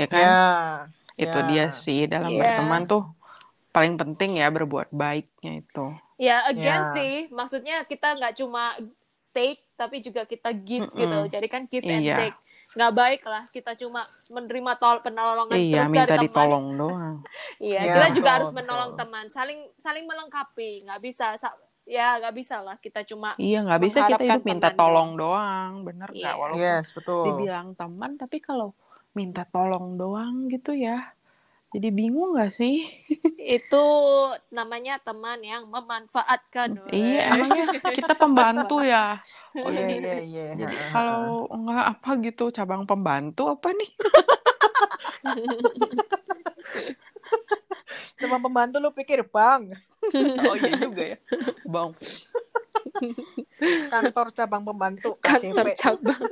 [0.00, 0.28] ya kan?
[0.28, 0.92] Ya,
[1.24, 1.48] Itu ya.
[1.50, 2.42] dia sih dalam Iya.
[2.42, 3.02] berteman tuh
[3.74, 5.84] paling penting ya berbuat baiknya itu.
[6.16, 6.88] Ya, again Ya.
[6.88, 8.72] sih, maksudnya kita nggak cuma
[9.36, 10.96] take, tapi juga kita give Mm-mm.
[10.96, 11.28] gitu.
[11.28, 12.16] Jadi kan give and Iya.
[12.16, 12.36] take.
[12.76, 16.24] Nggak baik lah kita cuma menerima tol penolongan Iya, terus minta dari teman.
[16.28, 17.16] ditolong doang.
[17.56, 19.00] Iya, Iya, kita juga betul, harus menolong betul.
[19.00, 20.70] teman, saling saling melengkapi.
[20.84, 21.56] Nggak bisa, sa-
[21.88, 26.12] ya nggak bisa lah kita cuma Iya, nggak bisa kita hidup minta tolong doang, bener
[26.12, 26.20] nggak?
[26.20, 26.32] Iya.
[26.36, 27.24] Walaupun Yes, betul.
[27.24, 28.76] dibilang teman, tapi kalau
[29.16, 31.15] minta tolong doang gitu ya,
[31.74, 32.86] jadi bingung nggak sih?
[33.46, 33.84] itu
[34.50, 36.78] namanya teman yang memanfaatkan.
[36.90, 39.18] Iya, emangnya kita pembantu ya.
[39.56, 40.46] Oh, Iya, iya, iya.
[40.54, 43.90] jadi kalau nggak apa gitu, cabang pembantu apa nih?
[48.16, 49.70] Cuma pembantu lu pikir, Bang.
[50.48, 51.18] oh iya juga ya,
[51.66, 51.90] bang.
[53.92, 55.76] Kantor cabang pembantu kantor KCP.
[55.76, 56.22] cabang.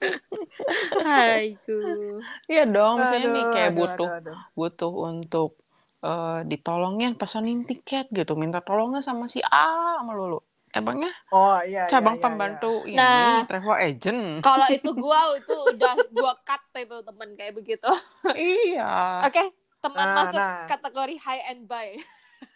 [1.00, 2.20] Aduh.
[2.50, 4.38] Iya dong, misalnya nih Aduh, kayak aduh, butuh aduh, aduh.
[4.58, 5.48] butuh untuk
[6.06, 9.58] eh, ditolongin pesanin tiket gitu, minta tolongnya sama si A
[9.98, 10.36] sama lulu.
[10.76, 13.46] Emangnya Oh iya, cabang iya, iya, pembantu ini Nah.
[13.48, 14.20] travel agent?
[14.40, 17.86] Kalau itu gua itu udah gua cut itu temen kayak begitu.
[18.36, 18.82] iya.
[19.26, 19.42] Oke,
[19.84, 20.56] teman Nah, masuk nah.
[20.66, 21.88] kategori high and buy.
[21.94, 22.02] iya.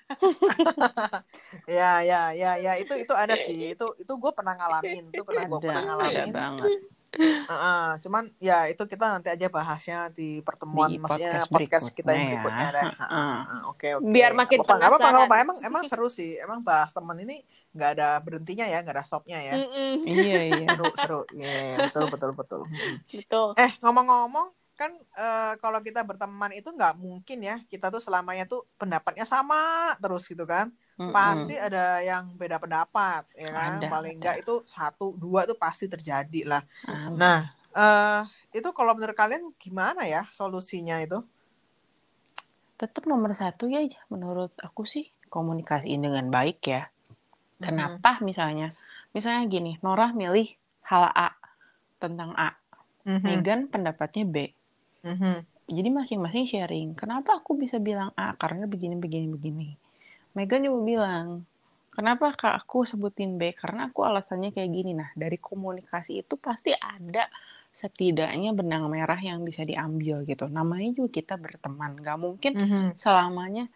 [1.68, 2.72] Ya, ya, ya, ya.
[2.82, 3.72] Itu itu ada sih.
[3.74, 5.12] Itu itu gue pernah ngalamin.
[5.12, 6.32] Itu pernah gue pernah ada ngalamin.
[6.32, 6.72] banget.
[7.20, 12.10] Heeh, cuman ya itu kita nanti aja bahasnya di pertemuan, Di maksudnya podcast podcast kita
[12.16, 12.74] yang berikutnya ya.
[12.74, 12.82] deh.
[12.88, 13.36] Heeh.
[13.44, 14.04] Heeh, Oke, oke.
[14.08, 15.28] Biar makin Nggak apa-apa, nggak apa-apa, nggak penasaran.
[15.28, 15.36] apa-apa.
[15.44, 16.30] Emang emang seru sih.
[16.40, 17.36] Emang bahas teman ini
[17.76, 19.54] nggak ada berhentinya ya, nggak ada stopnya ya.
[19.60, 19.92] Mm-mm.
[20.08, 20.66] Iya, iya.
[20.72, 21.20] Seru, seru.
[21.36, 21.52] Iya,
[21.84, 22.60] betul, betul, betul.
[22.68, 22.96] Mm.
[23.04, 23.48] Betul.
[23.60, 28.66] Eh, ngomong-ngomong, kan eh, kalau kita berteman itu nggak mungkin ya kita tuh selamanya tuh
[28.80, 30.70] pendapatnya sama terus gitu kan.
[30.94, 31.10] Mm-mm.
[31.14, 33.70] Pasti ada yang beda pendapat, ya kan?
[33.82, 36.62] Ada, Paling nggak itu satu, dua tuh pasti terjadi lah.
[36.86, 37.38] Ah, Nah,
[37.74, 38.20] eh
[38.54, 41.18] itu kalau menurut kalian gimana ya solusinya itu?
[42.74, 46.82] tetap nomor satu ya menurut aku sih komunikasiin dengan baik ya.
[46.86, 47.64] Mm-hmm.
[47.64, 48.68] Kenapa misalnya?
[49.14, 50.48] Misalnya gini, Norah milih
[50.90, 51.30] hal A
[52.02, 52.50] tentang A,
[53.04, 54.36] Mhm, Megan pendapatnya B.
[55.04, 56.88] mhm, Jadi masing-masing sharing.
[56.92, 58.36] Kenapa aku bisa bilang A?
[58.36, 59.68] Karena begini, begini, begini.
[60.36, 61.26] Megan juga bilang,
[61.94, 63.56] kenapa kak aku sebutin B?
[63.56, 64.92] Karena aku alasannya kayak gini.
[64.92, 67.30] Nah, dari komunikasi itu pasti ada
[67.74, 70.46] setidaknya benang merah yang bisa diambil gitu.
[70.46, 71.96] Namanya juga kita berteman.
[72.02, 72.84] Gak mungkin mhm.
[72.94, 73.66] selamanya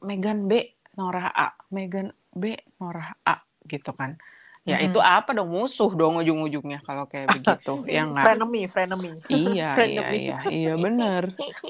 [0.00, 1.48] Megan B, Norah A.
[1.68, 4.16] Megan B, Norah A gitu kan.
[4.64, 4.88] Ya Mhm.
[4.88, 5.48] itu apa dong?
[5.52, 7.84] Musuh dong ujung-ujungnya kalau kayak begitu.
[7.84, 8.24] ya nggak?
[8.24, 9.12] Frenemy, frenemy.
[9.28, 10.18] Iya, iya, of me.
[10.20, 11.22] iya, iya bener.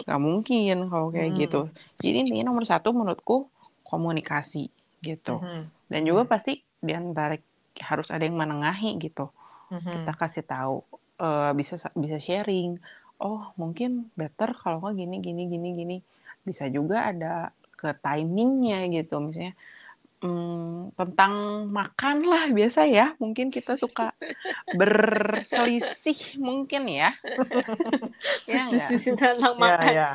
[0.08, 1.40] Gak mungkin kalau kayak Hmm.
[1.40, 1.60] gitu.
[2.02, 3.36] Jadi ini nomor satu menurutku
[3.86, 4.70] komunikasi
[5.02, 5.36] gitu.
[5.42, 6.52] Mhm, Dan juga pasti
[6.86, 7.34] di antara
[7.90, 9.30] harus ada yang menengahi gitu.
[9.70, 9.90] mhm.
[9.92, 10.76] Kita kasih tahu
[11.22, 12.78] eh, bisa bisa sharing.
[13.22, 15.96] Oh mungkin better kalau nggak gini gini gini gini.
[16.46, 19.18] Bisa juga ada ke timingnya gitu.
[19.22, 19.54] Misalnya
[20.24, 21.32] hmm, tentang
[21.68, 23.12] makan lah biasa ya.
[23.20, 24.16] Mungkin kita suka
[24.80, 27.12] berselisih mungkin ya.
[28.48, 28.80] Ya nggak?
[28.88, 29.92] Sisi tentang Ya, makan.
[29.92, 30.10] ya.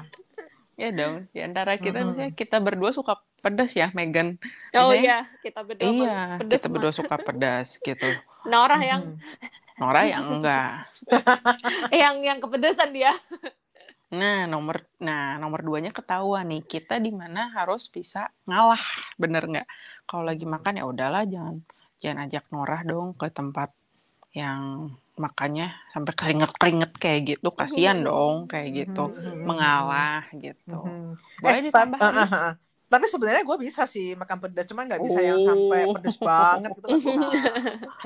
[0.80, 4.39] Ya dong, di antara kita misalnya kita berdua suka pedas ya, Megan.
[4.80, 8.08] Oh iya, kita berdua Iya, pedes kita berdua suka pedas gitu.
[8.48, 9.19] Nora yang.
[9.76, 10.88] Nora yang enggak.
[11.91, 13.12] yang yang kepedesan dia.
[14.10, 16.62] Nah, nomor nah nomor duanya ketahuan nih.
[16.65, 18.82] Kita di mana harus bisa ngalah,
[19.22, 19.67] bener nggak?
[20.10, 21.56] Kalau lagi makan ya udahlah, jangan
[22.02, 23.69] jangan ajak Nora dong ke tempat
[24.34, 24.62] yang
[25.24, 27.50] makannya sampai keringet-keringet kayak gitu.
[27.60, 29.13] Kasihan dong kayak gitu.
[29.13, 30.82] Mhm, Mengalah gitu.
[30.86, 31.17] mhm.
[31.43, 32.52] Boleh Eh, ditambah ah, ah, ah.
[32.89, 35.93] Tapi sebenarnya gue bisa sih makan pedas, cuman nggak bisa yang sampai Oh.
[35.93, 37.10] pedas banget gitu bisa.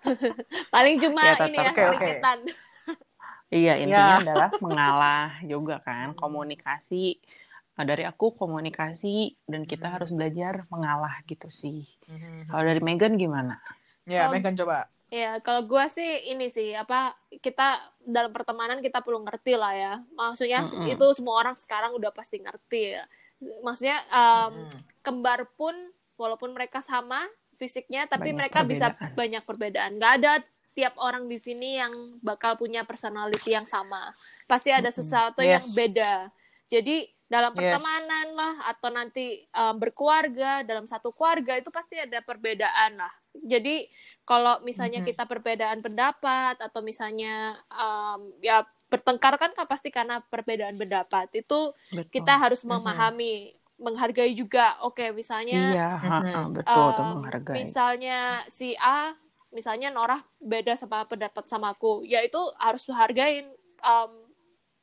[0.74, 2.10] Paling cuma Ya, ini ya, Oke, oke.
[3.50, 4.22] Iya, intinya Ya.
[4.22, 7.18] adalah mengalah juga kan, komunikasi.
[7.74, 9.94] Nah, dari aku komunikasi dan kita Hmm.
[9.98, 11.82] harus belajar mengalah gitu sih.
[12.06, 12.46] Mhm.
[12.46, 13.58] Kalau dari Megan gimana?
[14.04, 14.32] Ya, Oh.
[14.32, 14.86] Megan coba.
[15.10, 19.94] Ya, kalau gua sih ini sih apa kita dalam pertemanan kita perlu ngerti lah ya.
[20.14, 20.86] Maksudnya Mm-mm.
[20.88, 23.02] itu semua orang sekarang udah pasti ngerti ya.
[23.60, 24.78] Maksudnya em, Mhm.
[25.02, 25.74] kembar pun
[26.14, 27.26] walaupun mereka sama
[27.58, 29.16] fisiknya tapi Banyak mereka bisa perbedaan.
[29.16, 30.32] banyak perbedaan nggak ada
[30.70, 35.72] tiap orang di sini yang bakal punya personality yang sama pasti ada sesuatu yang Yes.
[35.72, 36.12] beda
[36.66, 37.74] jadi dalam Yes.
[37.74, 43.86] pertemanan lah atau nanti um, berkeluarga dalam satu keluarga itu pasti ada perbedaan lah jadi
[44.24, 45.06] kalau misalnya Mhm.
[45.06, 51.70] kita perbedaan pendapat atau misalnya um, ya bertengkar kan kan pasti karena perbedaan pendapat itu
[51.88, 52.10] Betul.
[52.10, 56.52] kita harus memahami menghargai juga oke misalnya Iya, Mhm.
[56.52, 57.54] betul um, menghargai.
[57.56, 59.14] misalnya si A
[59.50, 64.12] misalnya Norah beda sama pendapat sama aku ya itu harus dihargain um,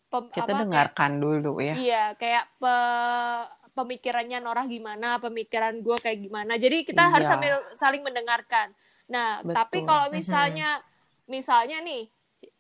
[0.08, 1.74] pem- Kita apa, kayak- dengarkan dulu ya.
[1.74, 7.12] iya kayak pe- pemikirannya Norah gimana pemikiran gue kayak gimana jadi kita Iya.
[7.12, 8.74] harus sambil saling mendengarkan
[9.08, 9.56] nah Betul.
[9.56, 10.84] tapi kalau misalnya
[11.26, 12.12] misalnya nih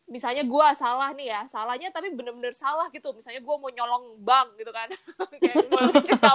[0.07, 3.11] misalnya gue salah nih ya salahnya tapi bener-bener salah gitu.
[3.11, 4.87] Misalnya gue mau nyolong bank gitu kan.
[5.43, 5.81] Kayak gue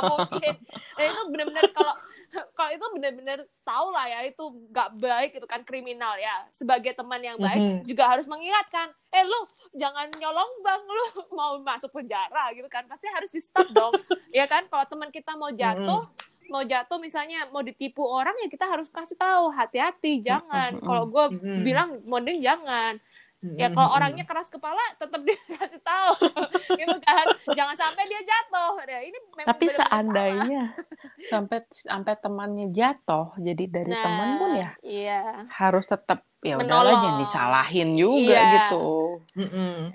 [0.12, 0.54] mungkin.
[0.92, 1.94] Nah, itu bener-bener kalau
[2.52, 6.44] kalau itu bener-bener tahu lah ya itu nggak baik itu kan kriminal ya.
[6.48, 7.76] Sebagai teman yang baik Mhm.
[7.84, 9.40] juga harus mengingatkan eh lu
[9.72, 12.84] jangan nyolong bank lu mau masuk penjara gitu kan.
[12.84, 13.92] Pasti harus di stop dong
[14.32, 14.64] ya kan.
[14.66, 16.08] Kalau teman kita mau jatuh
[16.48, 20.76] mau jatuh misalnya mau ditipu orang ya kita harus kasih tahu hati-hati jangan.
[20.76, 20.84] Mm-mm.
[20.84, 21.64] kalau gue Mm-mm.
[21.64, 23.00] bilang mending jangan
[23.42, 26.14] ya kalau orangnya keras kepala tetap dikasih tahu
[26.78, 29.90] gitu kan jangan sampai dia jatuh ya ini memang Tapi benar-benar salah.
[29.90, 30.62] seandainya
[31.30, 36.90] sampai sampai temannya jatuh, jadi dari nah, teman pun ya iya harus tetap ya udahlah
[36.92, 38.50] jangan disalahin juga Iya.
[38.58, 38.86] gitu.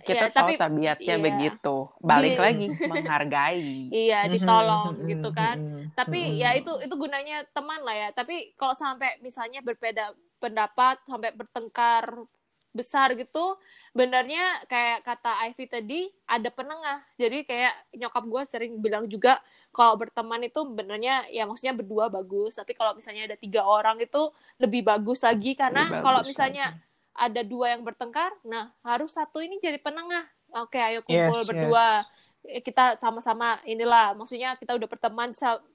[0.02, 1.22] Kita Iya, tahu tapi- tabiatnya iya.
[1.22, 1.76] begitu.
[2.00, 3.72] Balik Di- lagi menghargai.
[3.90, 5.58] iya ditolong gitu kan
[5.92, 11.34] tapi ya itu itu gunanya teman lah ya tapi kalau sampai misalnya berbeda pendapat sampai
[11.34, 12.06] bertengkar
[12.78, 13.58] besar gitu
[13.98, 17.02] benernya kayak kata Ivy tadi ada penengah.
[17.18, 19.42] Jadi kayak nyokap gue sering bilang juga
[19.74, 24.30] kalau berteman itu benernya ya maksudnya berdua bagus tapi kalau misalnya ada tiga orang itu
[24.62, 25.58] lebih bagus lagi.
[25.58, 26.78] Karena kalau misalnya
[27.18, 30.30] ada dua yang bertengkar nah harus satu ini jadi penengah.
[30.62, 31.90] Oke ayo kumpul Yes, berdua.
[32.06, 32.62] yes.
[32.63, 35.34] Kita sama-sama inilah maksudnya kita udah berteman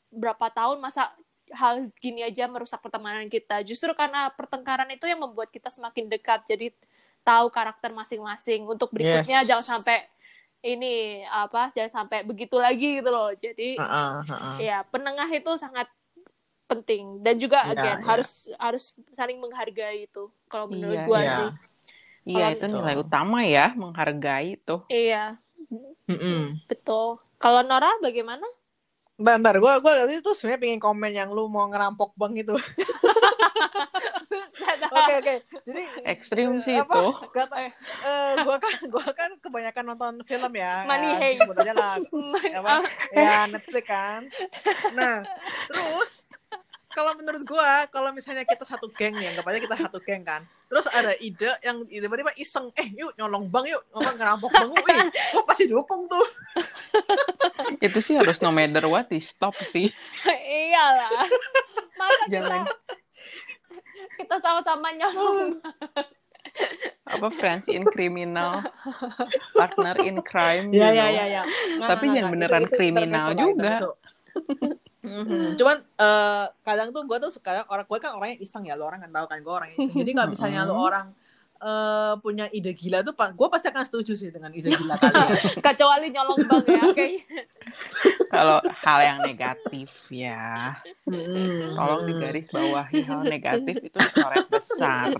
[0.08, 1.10] berapa tahun masa
[1.52, 3.60] hal gini aja merusak pertemanan kita.
[3.62, 6.48] Justru karena pertengkaran itu yang membuat kita semakin dekat.
[6.48, 6.72] Jadi
[7.22, 9.48] tahu karakter masing-masing untuk berikutnya Yes.
[9.48, 10.04] jangan sampai
[10.60, 14.50] ini apa jangan sampai begitu lagi gitu loh jadi Ha-ha, ha-ha.
[14.58, 15.90] ya penengah itu sangat
[16.64, 18.06] penting dan juga Ya, again ya.
[18.06, 21.36] harus harus saling menghargai itu kalau menurut Iya, gua iya.
[21.36, 21.50] sih
[22.24, 24.76] Iya, Kalau- itu nilai utama ya, menghargai itu.
[24.86, 25.42] iya
[26.06, 26.62] Mhm.
[26.64, 28.46] betul kalau Nora bagaimana
[29.22, 32.58] Bentar, gue gua tadi tuh sebenarnya pengen komen yang lu mau ngerampok bank itu.
[34.92, 35.34] Oke oke.
[35.62, 37.06] Jadi Ekstrim eh, sih apa, itu.
[37.30, 40.84] Kata, eh, gua kan gua kan kebanyakan nonton film ya.
[40.84, 41.38] Money ya, Heist.
[41.40, 41.94] sebut aja lah
[42.58, 42.74] apa
[43.14, 44.20] ya Netflix kan.
[44.92, 45.22] Nah,
[45.70, 46.10] terus
[46.92, 50.44] kalau menurut gua kalau misalnya kita satu geng nih, anggap aja kita satu geng kan.
[50.68, 54.86] Terus ada ide yang tiba-tiba iseng, eh yuk nyolong bank yuk, ngomong ngerampok bank yuk.
[54.86, 56.26] Ih, gua pasti dukung tuh.
[57.84, 59.88] Itu sih harus no matter what di stop sih.
[60.28, 61.08] iyalah
[61.96, 62.62] masa kita Jangan
[64.18, 65.60] kita sama-sama nyolong
[67.06, 68.60] apa friends in criminal,
[69.54, 70.68] partner in crime.
[70.68, 71.08] Iya iya know.
[71.08, 71.42] iya iya.
[71.46, 72.32] Nggak, Tapi nggak, yang nggak.
[72.36, 73.72] beneran Itu- itu kriminal juga.
[73.72, 73.90] intermezzo.
[75.02, 75.58] Mhm.
[75.58, 79.02] Cuman eh, kadang tuh gue tuh suka orang gue kan orangnya iseng ya lo orang
[79.02, 79.98] kan tahu kan gue orangnya iseng.
[79.98, 80.86] Jadi kalau misalnya lo Mhm.
[80.86, 81.06] orang
[81.62, 85.30] eh, punya ide gila tuh gue pasti akan setuju sih dengan ide gila kalian.
[85.66, 87.42] kecuali nyolong bank ya kayaknya
[88.26, 91.76] Kalau hal yang negatif ya, Mhm.
[91.76, 95.12] tolong digaris bawahi hal negatif itu coret besar.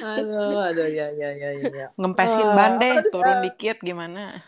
[0.00, 1.68] Aduh, aduh ya ya ya ya.
[1.68, 1.86] ya.
[1.94, 4.40] Ngempesin Eh, ban deh, tadi, turun eh, dikit gimana?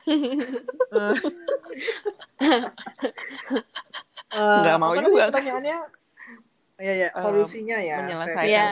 [4.32, 5.28] Eh, Nggak mau juga.
[5.28, 5.76] Pertanyaannya,
[6.80, 7.96] ya ya solusinya ya.
[8.00, 8.48] Menyelesaikan.
[8.48, 8.68] Iya.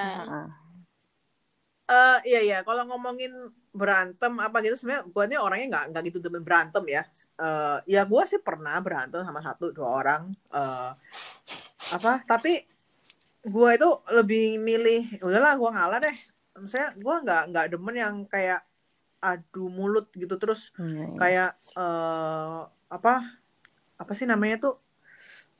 [1.90, 3.34] Eh iya iya, kalau ngomongin
[3.74, 7.02] berantem apa gitu sebenarnya gue nih orangnya nggak nggak gitu demen berantem ya.
[7.34, 10.22] Eh ya gue sih pernah berantem sama satu dua orang.
[10.54, 10.90] eh
[11.90, 12.22] apa?
[12.22, 12.62] Tapi
[13.42, 16.16] gue itu lebih milih udahlah gue ngalah deh.
[16.62, 18.62] Misalnya gue nggak nggak demen yang kayak
[19.20, 21.06] adu mulut gitu terus iya.
[21.20, 23.14] kayak eh apa
[24.00, 24.74] apa sih namanya tuh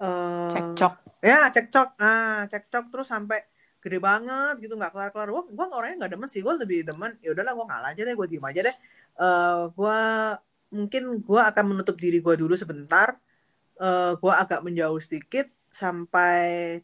[0.00, 0.94] eh Cekcok.
[1.20, 3.44] ya cekcok ah cekcok terus sampai
[3.80, 7.16] gede banget gitu nggak kelar kelar gue gue orangnya nggak demen sih gue lebih demen
[7.24, 8.76] ya udahlah gue ngalah aja deh gue diem aja deh.
[9.20, 10.00] Eh gue
[10.76, 13.16] mungkin gue akan menutup diri gue dulu sebentar.
[13.80, 16.42] Eh gue agak menjauh sedikit sampai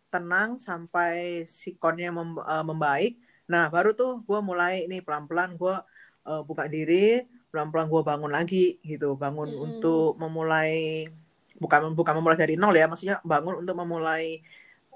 [0.08, 3.12] tenang sampai sikonnya mem- eh, membaik.
[3.52, 5.74] Nah baru tuh gue mulai ini pelan pelan gue
[6.28, 9.20] eh, buka diri pelan pelan gue bangun lagi gitu.
[9.20, 9.64] Bangun Mm-mm.
[9.66, 11.04] untuk memulai
[11.56, 14.44] bukan bukan memulai dari nol ya maksudnya bangun untuk memulai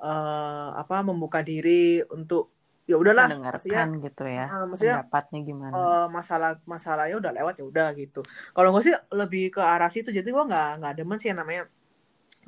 [0.00, 2.52] eh, apa membuka diri untuk
[2.88, 5.72] ya udahlah maksudnya mendengarkan gitu ya eh, maksudnya pendapatnya gimana.
[5.76, 8.20] eh, masalah masalahnya udah lewat ya udah gitu.
[8.56, 11.70] Kalau gue sih lebih ke arah situ jadi gue nggak nggak demen sih yang namanya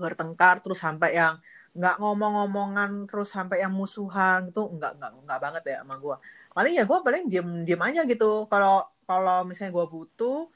[0.01, 1.37] bertengkar terus sampai yang
[1.77, 4.67] nggak ngomong-ngomongan terus sampai yang musuhan gitu.
[4.73, 6.17] Nggak nggak nggak banget ya sama gue
[6.57, 8.49] paling ya gue paling diem diem aja gitu.
[8.51, 10.49] Kalau kalau misalnya gue butuh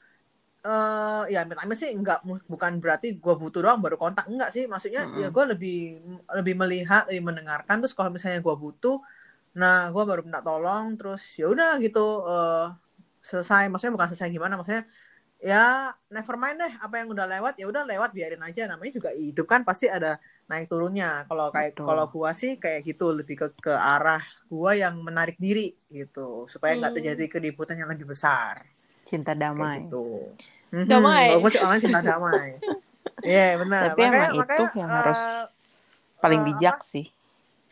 [0.65, 2.19] eh ya amit-amit sih nggak
[2.51, 5.19] bukan berarti gue butuh doang baru kontak enggak sih maksudnya Mm-mm.
[5.21, 5.75] ya gue lebih
[6.37, 8.95] lebih melihat lebih mendengarkan terus kalau misalnya gue butuh
[9.61, 11.99] nah gue baru minta tolong terus ya udah gitu
[12.31, 12.65] eh
[13.29, 14.83] selesai maksudnya bukan selesai gimana maksudnya
[15.37, 19.09] ya never mind deh apa yang udah lewat ya udah lewat biarin aja namanya juga
[19.13, 20.17] hidup kan pasti ada
[20.49, 21.85] naik turunnya kalau kayak Betul.
[21.87, 25.61] kalau gua sih kayak gitu lebih ke ke arah gua yang menarik diri
[25.93, 26.97] gitu supaya nggak Hmm.
[26.97, 28.55] terjadi keributan yang lebih besar
[29.07, 29.75] cinta kayak damai.
[29.87, 30.05] gitu.
[30.67, 31.25] Damai.
[31.31, 32.49] walaupun orang cinta damai.
[33.17, 33.97] Iya benar.
[33.97, 35.43] Tapi makanya emang itu makanya yang harus eh,
[36.21, 37.05] paling eh, bijak sih.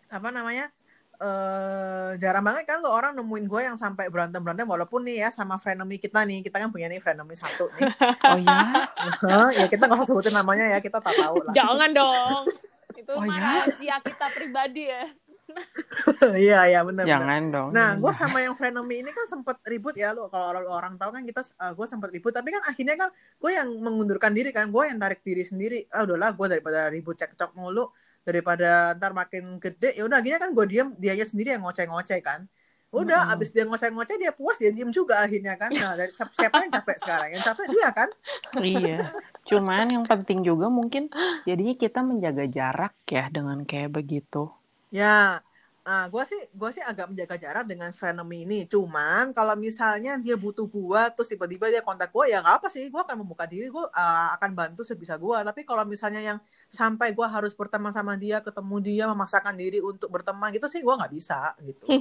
[0.10, 0.74] Apa namanya?
[1.16, 5.30] Eh jarang banget kan lo orang nemuin gue yang sampai berantem berantem walaupun nih ya
[5.30, 6.42] sama frenemy kita nih.
[6.42, 7.88] Kita kan punya nih frenemy satu nih.
[8.26, 8.90] Oh ya?
[9.22, 11.54] Hah, ya kita gak usah sebutin namanya ya kita tak tahu lah.
[11.54, 12.44] Jangan dong.
[13.00, 13.38] Itu Oh, ya?
[13.38, 15.04] rahasia kita pribadi ya.
[16.46, 17.70] iya iya benar jangan dong.
[17.70, 21.12] Nah gue sama yang frenemy ini kan sempet ribut ya lo kalau orang, orang tahu
[21.14, 21.42] kan kita
[21.74, 22.34] gue sempet ribut.
[22.34, 25.86] Tapi kan akhirnya kan gue yang mengundurkan diri kan gue yang tarik diri sendiri.
[25.94, 27.90] Ah udahlah gue daripada ribut cekcok mulu
[28.26, 32.50] daripada ntar makin gede ya udah akhirnya kan gue diem dianya sendiri yang ngoceh-ngoceh kan.
[32.96, 33.34] Udah Mm-mm.
[33.38, 35.70] abis dia ngoceh-ngoceh dia puas dia diem juga akhirnya kan.
[35.78, 37.30] Nah dari siapa siapa yang capek sekarang?
[37.38, 38.10] Yang capek dia kan.
[38.58, 38.98] Iya.
[39.46, 41.14] Cuman yang penting juga mungkin
[41.46, 44.50] jadinya kita menjaga jarak ya dengan kayak begitu
[44.96, 45.44] Ya,
[45.86, 48.60] ah gue sih gue sih agak menjaga jarak dengan frenemy ini.
[48.66, 52.88] Cuman kalau misalnya dia butuh gue, terus tiba-tiba dia kontak gue, ya nggak apa sih.
[52.94, 55.38] Gue akan membuka diri, gue ah, akan bantu sebisa gue.
[55.44, 56.38] Tapi kalau misalnya yang
[56.72, 60.94] sampai gue harus berteman sama dia, ketemu dia, memaksakan diri untuk berteman gitu sih, gue
[60.96, 61.86] nggak bisa gitu.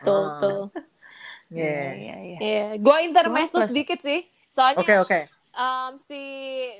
[0.00, 0.62] Tuh, Ah, tuh.
[1.52, 1.92] yeah.
[1.92, 4.24] iya iya Iya, gue intermezzo Cuma plus- sedikit sih.
[4.48, 5.20] Soalnya Oke oke.
[5.54, 6.22] Em, si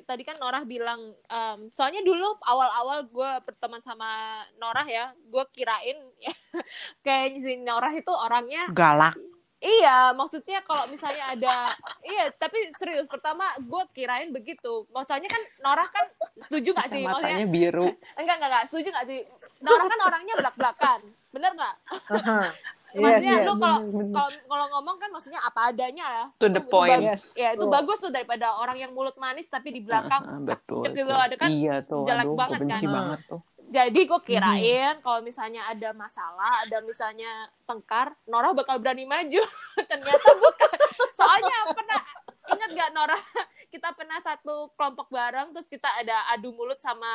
[0.07, 5.99] tadi kan Norah bilang, em, soalnya dulu awal-awal gue berteman sama Norah ya, gue kirain
[7.05, 9.17] kayak si Norah itu orangnya galak
[9.61, 13.05] Iya, maksudnya kalau misalnya ada, iya, tapi serius.
[13.05, 14.89] Pertama, gue kirain begitu.
[14.89, 16.09] Maksudnya kan Norah kan
[16.49, 17.05] setuju gak sih?
[17.05, 19.21] Maksudnya matanya biru enggak enggak enggak setuju gak sih?
[19.61, 21.77] Norah kan orangnya belak belakan, bener nggak?
[22.91, 22.99] Aha.
[22.99, 23.47] Yes Maksudnya yes.
[23.47, 23.79] lu kalau
[24.17, 26.25] kalau kalau ngomong kan maksudnya apa adanya ya.
[26.33, 26.91] To Itu- the itu point.
[26.99, 27.07] bagus.
[27.07, 27.23] Yes.
[27.35, 27.71] Ya itu Tuh.
[27.71, 31.17] bagus tuh daripada orang yang mulut manis tapi di belakang Ah, betul cek gitu tuh.
[31.17, 31.49] ada kan.
[31.49, 32.81] iya tuh jelek aduh banget kan.
[32.83, 37.31] banget tuh Jadi gue kirain kalau misalnya ada masalah, ada misalnya
[37.63, 39.39] tengkar, Norah bakal berani maju.
[39.87, 40.75] Ternyata bukan.
[41.15, 42.03] Soalnya pernah
[42.51, 43.23] ingat gak Norah?
[43.71, 47.07] Kita pernah satu kelompok bareng, terus kita ada adu mulut sama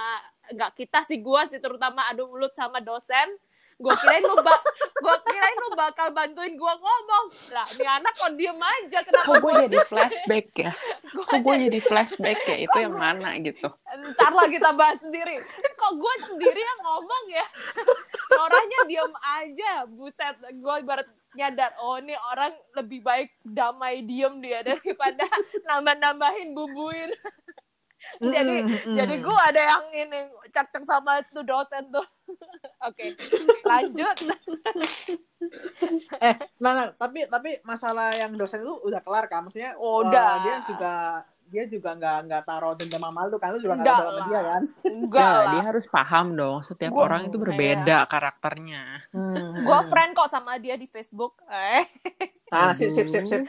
[0.47, 3.35] nggak kita sih gue sih terutama adu mulut sama dosen.
[3.75, 4.61] Gue kirain lu bak,
[5.03, 7.25] gue kirain lu bakal bantuin gue ngomong.
[7.51, 9.03] Lah, ini anak kok diem aja.
[9.03, 10.71] Kenapa kok gue jadi flashback ya?
[11.15, 12.57] Kok gue jadi flashback ya?
[12.67, 13.67] Itu yang mana gitu?
[13.71, 15.39] Ntar lah kita bahas sendiri.
[15.75, 17.45] Kok gue sendiri yang ngomong ya?
[18.35, 20.35] Orangnya diem aja buset.
[20.59, 21.03] Gue baru
[21.35, 25.27] nyadar oh ini orang lebih baik damai diem dia daripada
[25.67, 27.11] nambah-nambahin bumbuin
[28.21, 32.05] jadi Mm, jadi gue ada yang ini cek-cek sama tuh dosen tuh.
[32.87, 33.15] Oke
[33.61, 34.15] lanjut.
[36.17, 40.09] Eh nah, nah, tapi tapi masalah yang dosen itu udah kelar kan maksudnya Oh, eh,
[40.09, 40.29] udah.
[40.41, 40.93] dia juga
[41.45, 43.53] dia juga nggak nggak taruh dendam sama lu kan?
[43.53, 44.61] Lu juga nggak Enggak taruh sama dia kan?
[44.83, 45.51] Enggak ya lah.
[45.51, 46.57] dia harus paham dong.
[46.61, 48.83] Setiap Gua- orang itu berbeda karakternya.
[49.61, 51.37] Gue friend kok sama dia di Facebook.
[51.45, 51.85] Eh.
[52.49, 53.43] Ah sip sip sip sip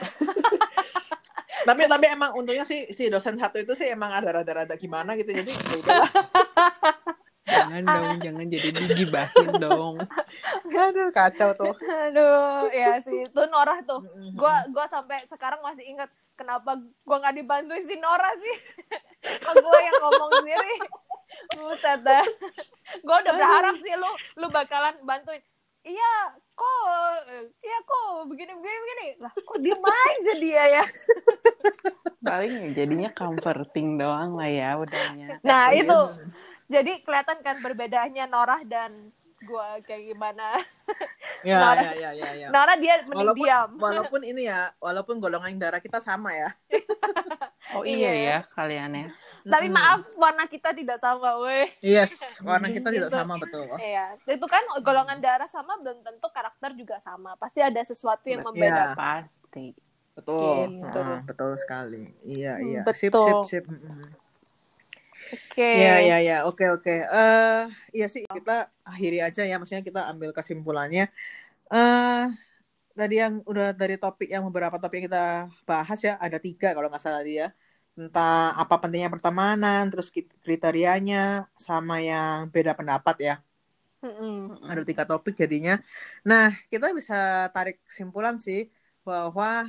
[1.67, 5.35] tapi tapi emang untungnya sih si dosen satu itu sih emang ada rada-rada gimana gitu
[5.35, 6.07] jadi ya
[7.47, 9.95] jangan dong jangan jadi digibahin dong.
[10.87, 11.75] Aduh kacau tuh.
[11.79, 14.03] Aduh ya sih itu Norah tuh.
[14.35, 16.75] Gua gua sampai sekarang masih ingat kenapa
[17.07, 18.57] gua nggak dibantuin si Nora sih.
[19.47, 20.75] Kok gua yang ngomong sendiri.
[21.55, 22.27] Buset dah.
[23.07, 24.11] Gua udah berharap sih lu
[24.43, 25.43] lu bakalan bantuin.
[25.87, 26.15] Iya
[26.57, 27.15] kok
[27.61, 29.07] iya kok begini begini begini.
[29.19, 30.85] Lah kok diem aja dia ya?
[32.27, 35.39] Paling jadinya comforting doang lah ya udahnya.
[35.41, 35.81] Nah Yes.
[35.83, 36.01] itu.
[36.67, 40.59] Jadi kelihatan kan perbedaannya Norah dan gua kayak gimana.
[41.45, 43.71] Ya Nora- ya ya ya ya Nora dia mending walaupun diam.
[43.77, 46.51] walaupun ini ya walaupun golongan darah kita sama ya
[47.73, 48.11] oh Iya.
[48.11, 49.07] iya ya kalian ya
[49.45, 52.13] tapi maaf warna kita tidak sama weh yes
[52.47, 53.19] warna kita tidak Gitu.
[53.19, 57.35] sama betul Iya, itu kan golongan darah sama belum tentu karakter juga sama.
[57.37, 58.49] Pasti ada sesuatu yang Iya.
[58.49, 59.21] membedakan.
[59.27, 59.67] pasti
[60.15, 60.81] betul Gitu.
[60.81, 63.45] betul betul sekali iya Hmm, iya betul.
[63.45, 63.65] sip sip sip.
[65.27, 65.65] Oke.
[65.65, 66.37] Iya, iya, iya.
[66.45, 66.93] Oke, oke.
[66.93, 69.57] Eh, iya sih kita akhiri aja ya.
[69.59, 71.09] Maksudnya kita ambil kesimpulannya.
[71.67, 72.25] Eh,
[73.01, 75.25] tadi yang udah dari topik yang beberapa topik yang kita
[75.71, 77.47] bahas ya, ada tiga kalau nggak salah dia.
[77.97, 80.09] Tentang apa pentingnya pertemanan, terus
[80.45, 83.35] kriterianya, sama yang beda pendapat ya.
[84.05, 84.61] Mm-mm.
[84.71, 85.75] Ada tiga topik jadinya.
[86.29, 88.69] Nah, kita bisa tarik kesimpulan sih
[89.07, 89.65] bahwa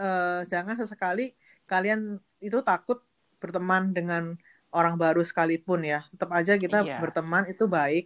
[0.00, 1.22] eh, jangan sesekali
[1.70, 2.98] kalian itu takut
[3.40, 4.34] berteman dengan
[4.72, 5.98] orang baru sekalipun ya.
[6.12, 6.96] Tetap aja kita Iya.
[7.02, 8.04] berteman itu baik,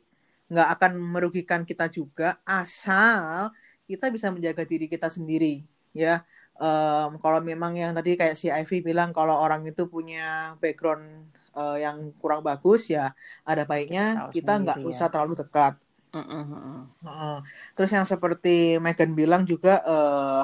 [0.51, 3.53] nggak akan merugikan kita juga asal
[3.91, 5.62] kita bisa menjaga diri kita sendiri
[5.95, 6.24] ya.
[6.55, 11.26] Em, kalau memang yang tadi kayak si Ivy bilang kalau orang itu punya background
[11.59, 13.11] eh, yang kurang bagus ya
[13.43, 14.87] ada baiknya kita nggak ya.
[14.87, 15.74] usah terlalu dekat.
[16.14, 16.78] Mm-mm, mm-mm.
[17.03, 17.37] Heeh.
[17.74, 20.43] Terus yang seperti Megan bilang juga eh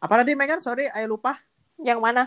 [0.00, 0.62] apa tadi Megan?
[0.62, 1.34] Sorry, ayo lupa.
[1.82, 2.22] Yang mana?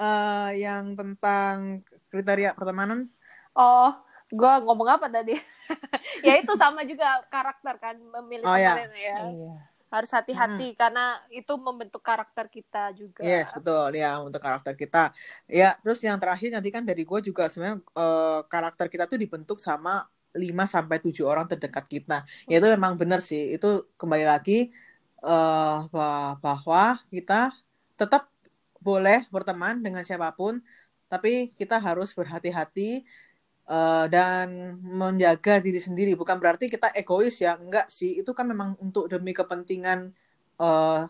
[0.00, 3.06] Eh yang tentang kriteria pertemanan.
[3.54, 3.92] Oh,
[4.32, 5.36] gue ngomong apa tadi?
[6.26, 8.74] ya itu sama juga karakter kan memilih Oh, ya.
[8.96, 9.16] ya.
[9.28, 9.52] Iya.
[9.92, 13.20] Harus hati-hati karena itu membentuk karakter kita juga.
[13.20, 15.12] Yes, betul ya untuk karakter kita.
[15.52, 19.60] Ya, terus yang terakhir nanti kan dari gue juga sebenarnya eh, karakter kita tuh dibentuk
[19.60, 22.24] sama 5 sampai 7 orang terdekat kita.
[22.48, 23.52] Ya itu memang benar sih.
[23.52, 24.72] Itu kembali lagi
[25.22, 27.52] eh bah- bahwa kita
[28.00, 28.32] tetap
[28.82, 30.58] boleh berteman dengan siapa pun,
[31.06, 33.04] tapi kita harus berhati-hati
[33.70, 34.48] eh, dan
[34.82, 36.12] menjaga diri sendiri.
[36.20, 38.10] Bukan berarti kita egois ya, enggak sih.
[38.20, 39.98] Itu kan memang untuk demi kepentingan
[40.62, 41.00] eh,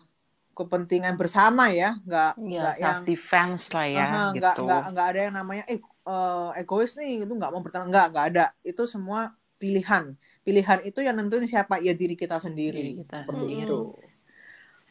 [0.57, 4.61] kepentingan bersama ya, enggak Iya, enggak yang self defense lah ya Aha, gitu.
[4.61, 5.79] nggak nggak nggak ada yang namanya eh
[6.09, 9.19] eh, egois nih itu nggak mau berteman nggak nggak ada itu semua
[9.61, 10.03] pilihan
[10.45, 13.61] pilihan itu yang nentuin siapa ya diri kita sendiri Diri kita seperti sendiri.
[13.61, 13.93] itu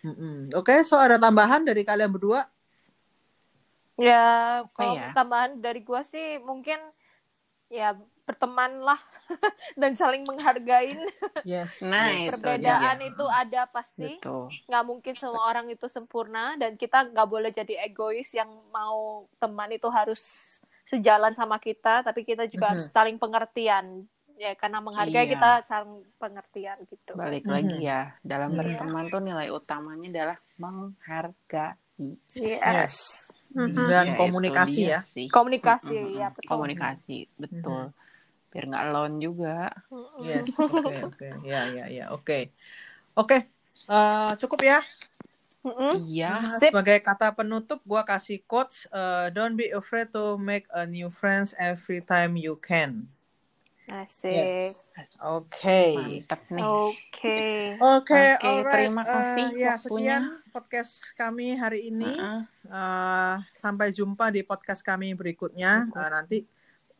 [0.02, 0.50] Mm-mm.
[0.58, 2.42] oke so ada tambahan dari kalian berdua
[4.06, 4.14] Ya,
[4.76, 5.16] kalau ya?
[5.16, 6.78] tambahan dari gua sih mungkin
[7.72, 9.00] ya bertemanlah
[9.80, 11.00] dan saling menghargain.
[11.42, 13.08] yes Nah, itu Perbedaan dia.
[13.10, 14.20] itu ada pasti.
[14.20, 14.52] Betul.
[14.68, 19.72] Nggak mungkin semua orang itu sempurna dan kita nggak boleh jadi egois yang mau teman
[19.72, 20.22] itu harus
[20.84, 22.72] sejalan sama kita, tapi kita juga Mhm.
[22.76, 24.04] harus saling pengertian.
[24.36, 25.32] Ya, karena menghargai Iya.
[25.38, 27.14] kita saling pengertian gitu.
[27.14, 27.52] Balik Mhm.
[27.52, 28.58] lagi ya, dalam Iya.
[28.58, 31.78] berteman tuh nilai utamanya adalah menghargai.
[32.36, 33.28] Yes.
[33.52, 33.88] Mhm.
[33.92, 35.28] dan Ya, komunikasi ya sih.
[35.28, 36.48] Komunikasi, Mm-mm, ya betul.
[36.48, 37.92] Komunikasi, betul.
[38.48, 39.56] Biar nggak alone juga.
[40.24, 42.52] Yes oke oke ya ya ya oke
[43.16, 43.38] oke
[43.82, 44.78] Eh, cukup ya.
[45.66, 46.38] Iya.
[46.38, 46.70] Nah, Sip.
[46.70, 48.86] sebagai kata penutup, gua kasih quotes.
[48.94, 53.10] eh, Don't be afraid to make a new friends every time you can.
[53.90, 54.78] Asik.
[55.18, 55.98] Oke.
[55.98, 56.62] Mantap nih.
[56.62, 57.74] Oke.
[57.82, 58.86] Oke, alright.
[58.86, 59.82] terima kasih ya, waktunya.
[59.82, 60.22] sekian
[60.54, 62.14] podcast kami hari ini.
[62.14, 62.46] Heeh.
[62.70, 65.90] Eh, sampai jumpa di podcast kami berikutnya.
[65.90, 66.46] Eh, nanti,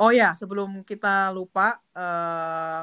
[0.03, 2.83] oh ya, sebelum kita lupa, eh,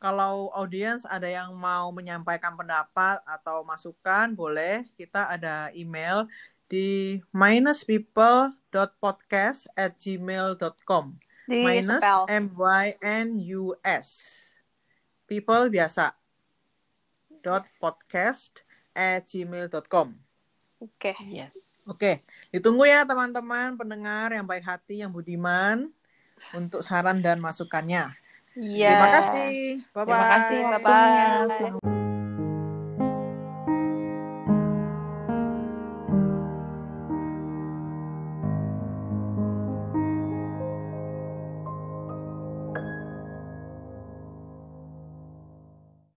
[0.00, 4.88] kalau audiens ada yang mau menyampaikan pendapat atau masukan, boleh.
[4.96, 6.24] Kita ada email
[6.64, 11.27] di minuspeople.podcast at gmail.com.
[11.48, 12.28] Di Minus spell.
[12.28, 14.08] M Y N U S.
[15.24, 16.12] People biasa.
[17.40, 18.60] Dot podcast
[18.92, 20.12] at gmail.com.
[20.84, 21.16] Oke.
[21.24, 21.56] Yes.
[21.88, 22.20] Oke,
[22.52, 25.88] ditunggu ya teman-teman pendengar yang baik hati, yang budiman
[26.52, 28.12] untuk saran dan masukannya.
[28.52, 28.92] Iya.
[28.92, 29.54] Terima kasih.
[29.96, 30.04] Bye-bye.
[30.04, 31.48] Terima kasih Bye-bye.
[31.48, 31.97] waktunya.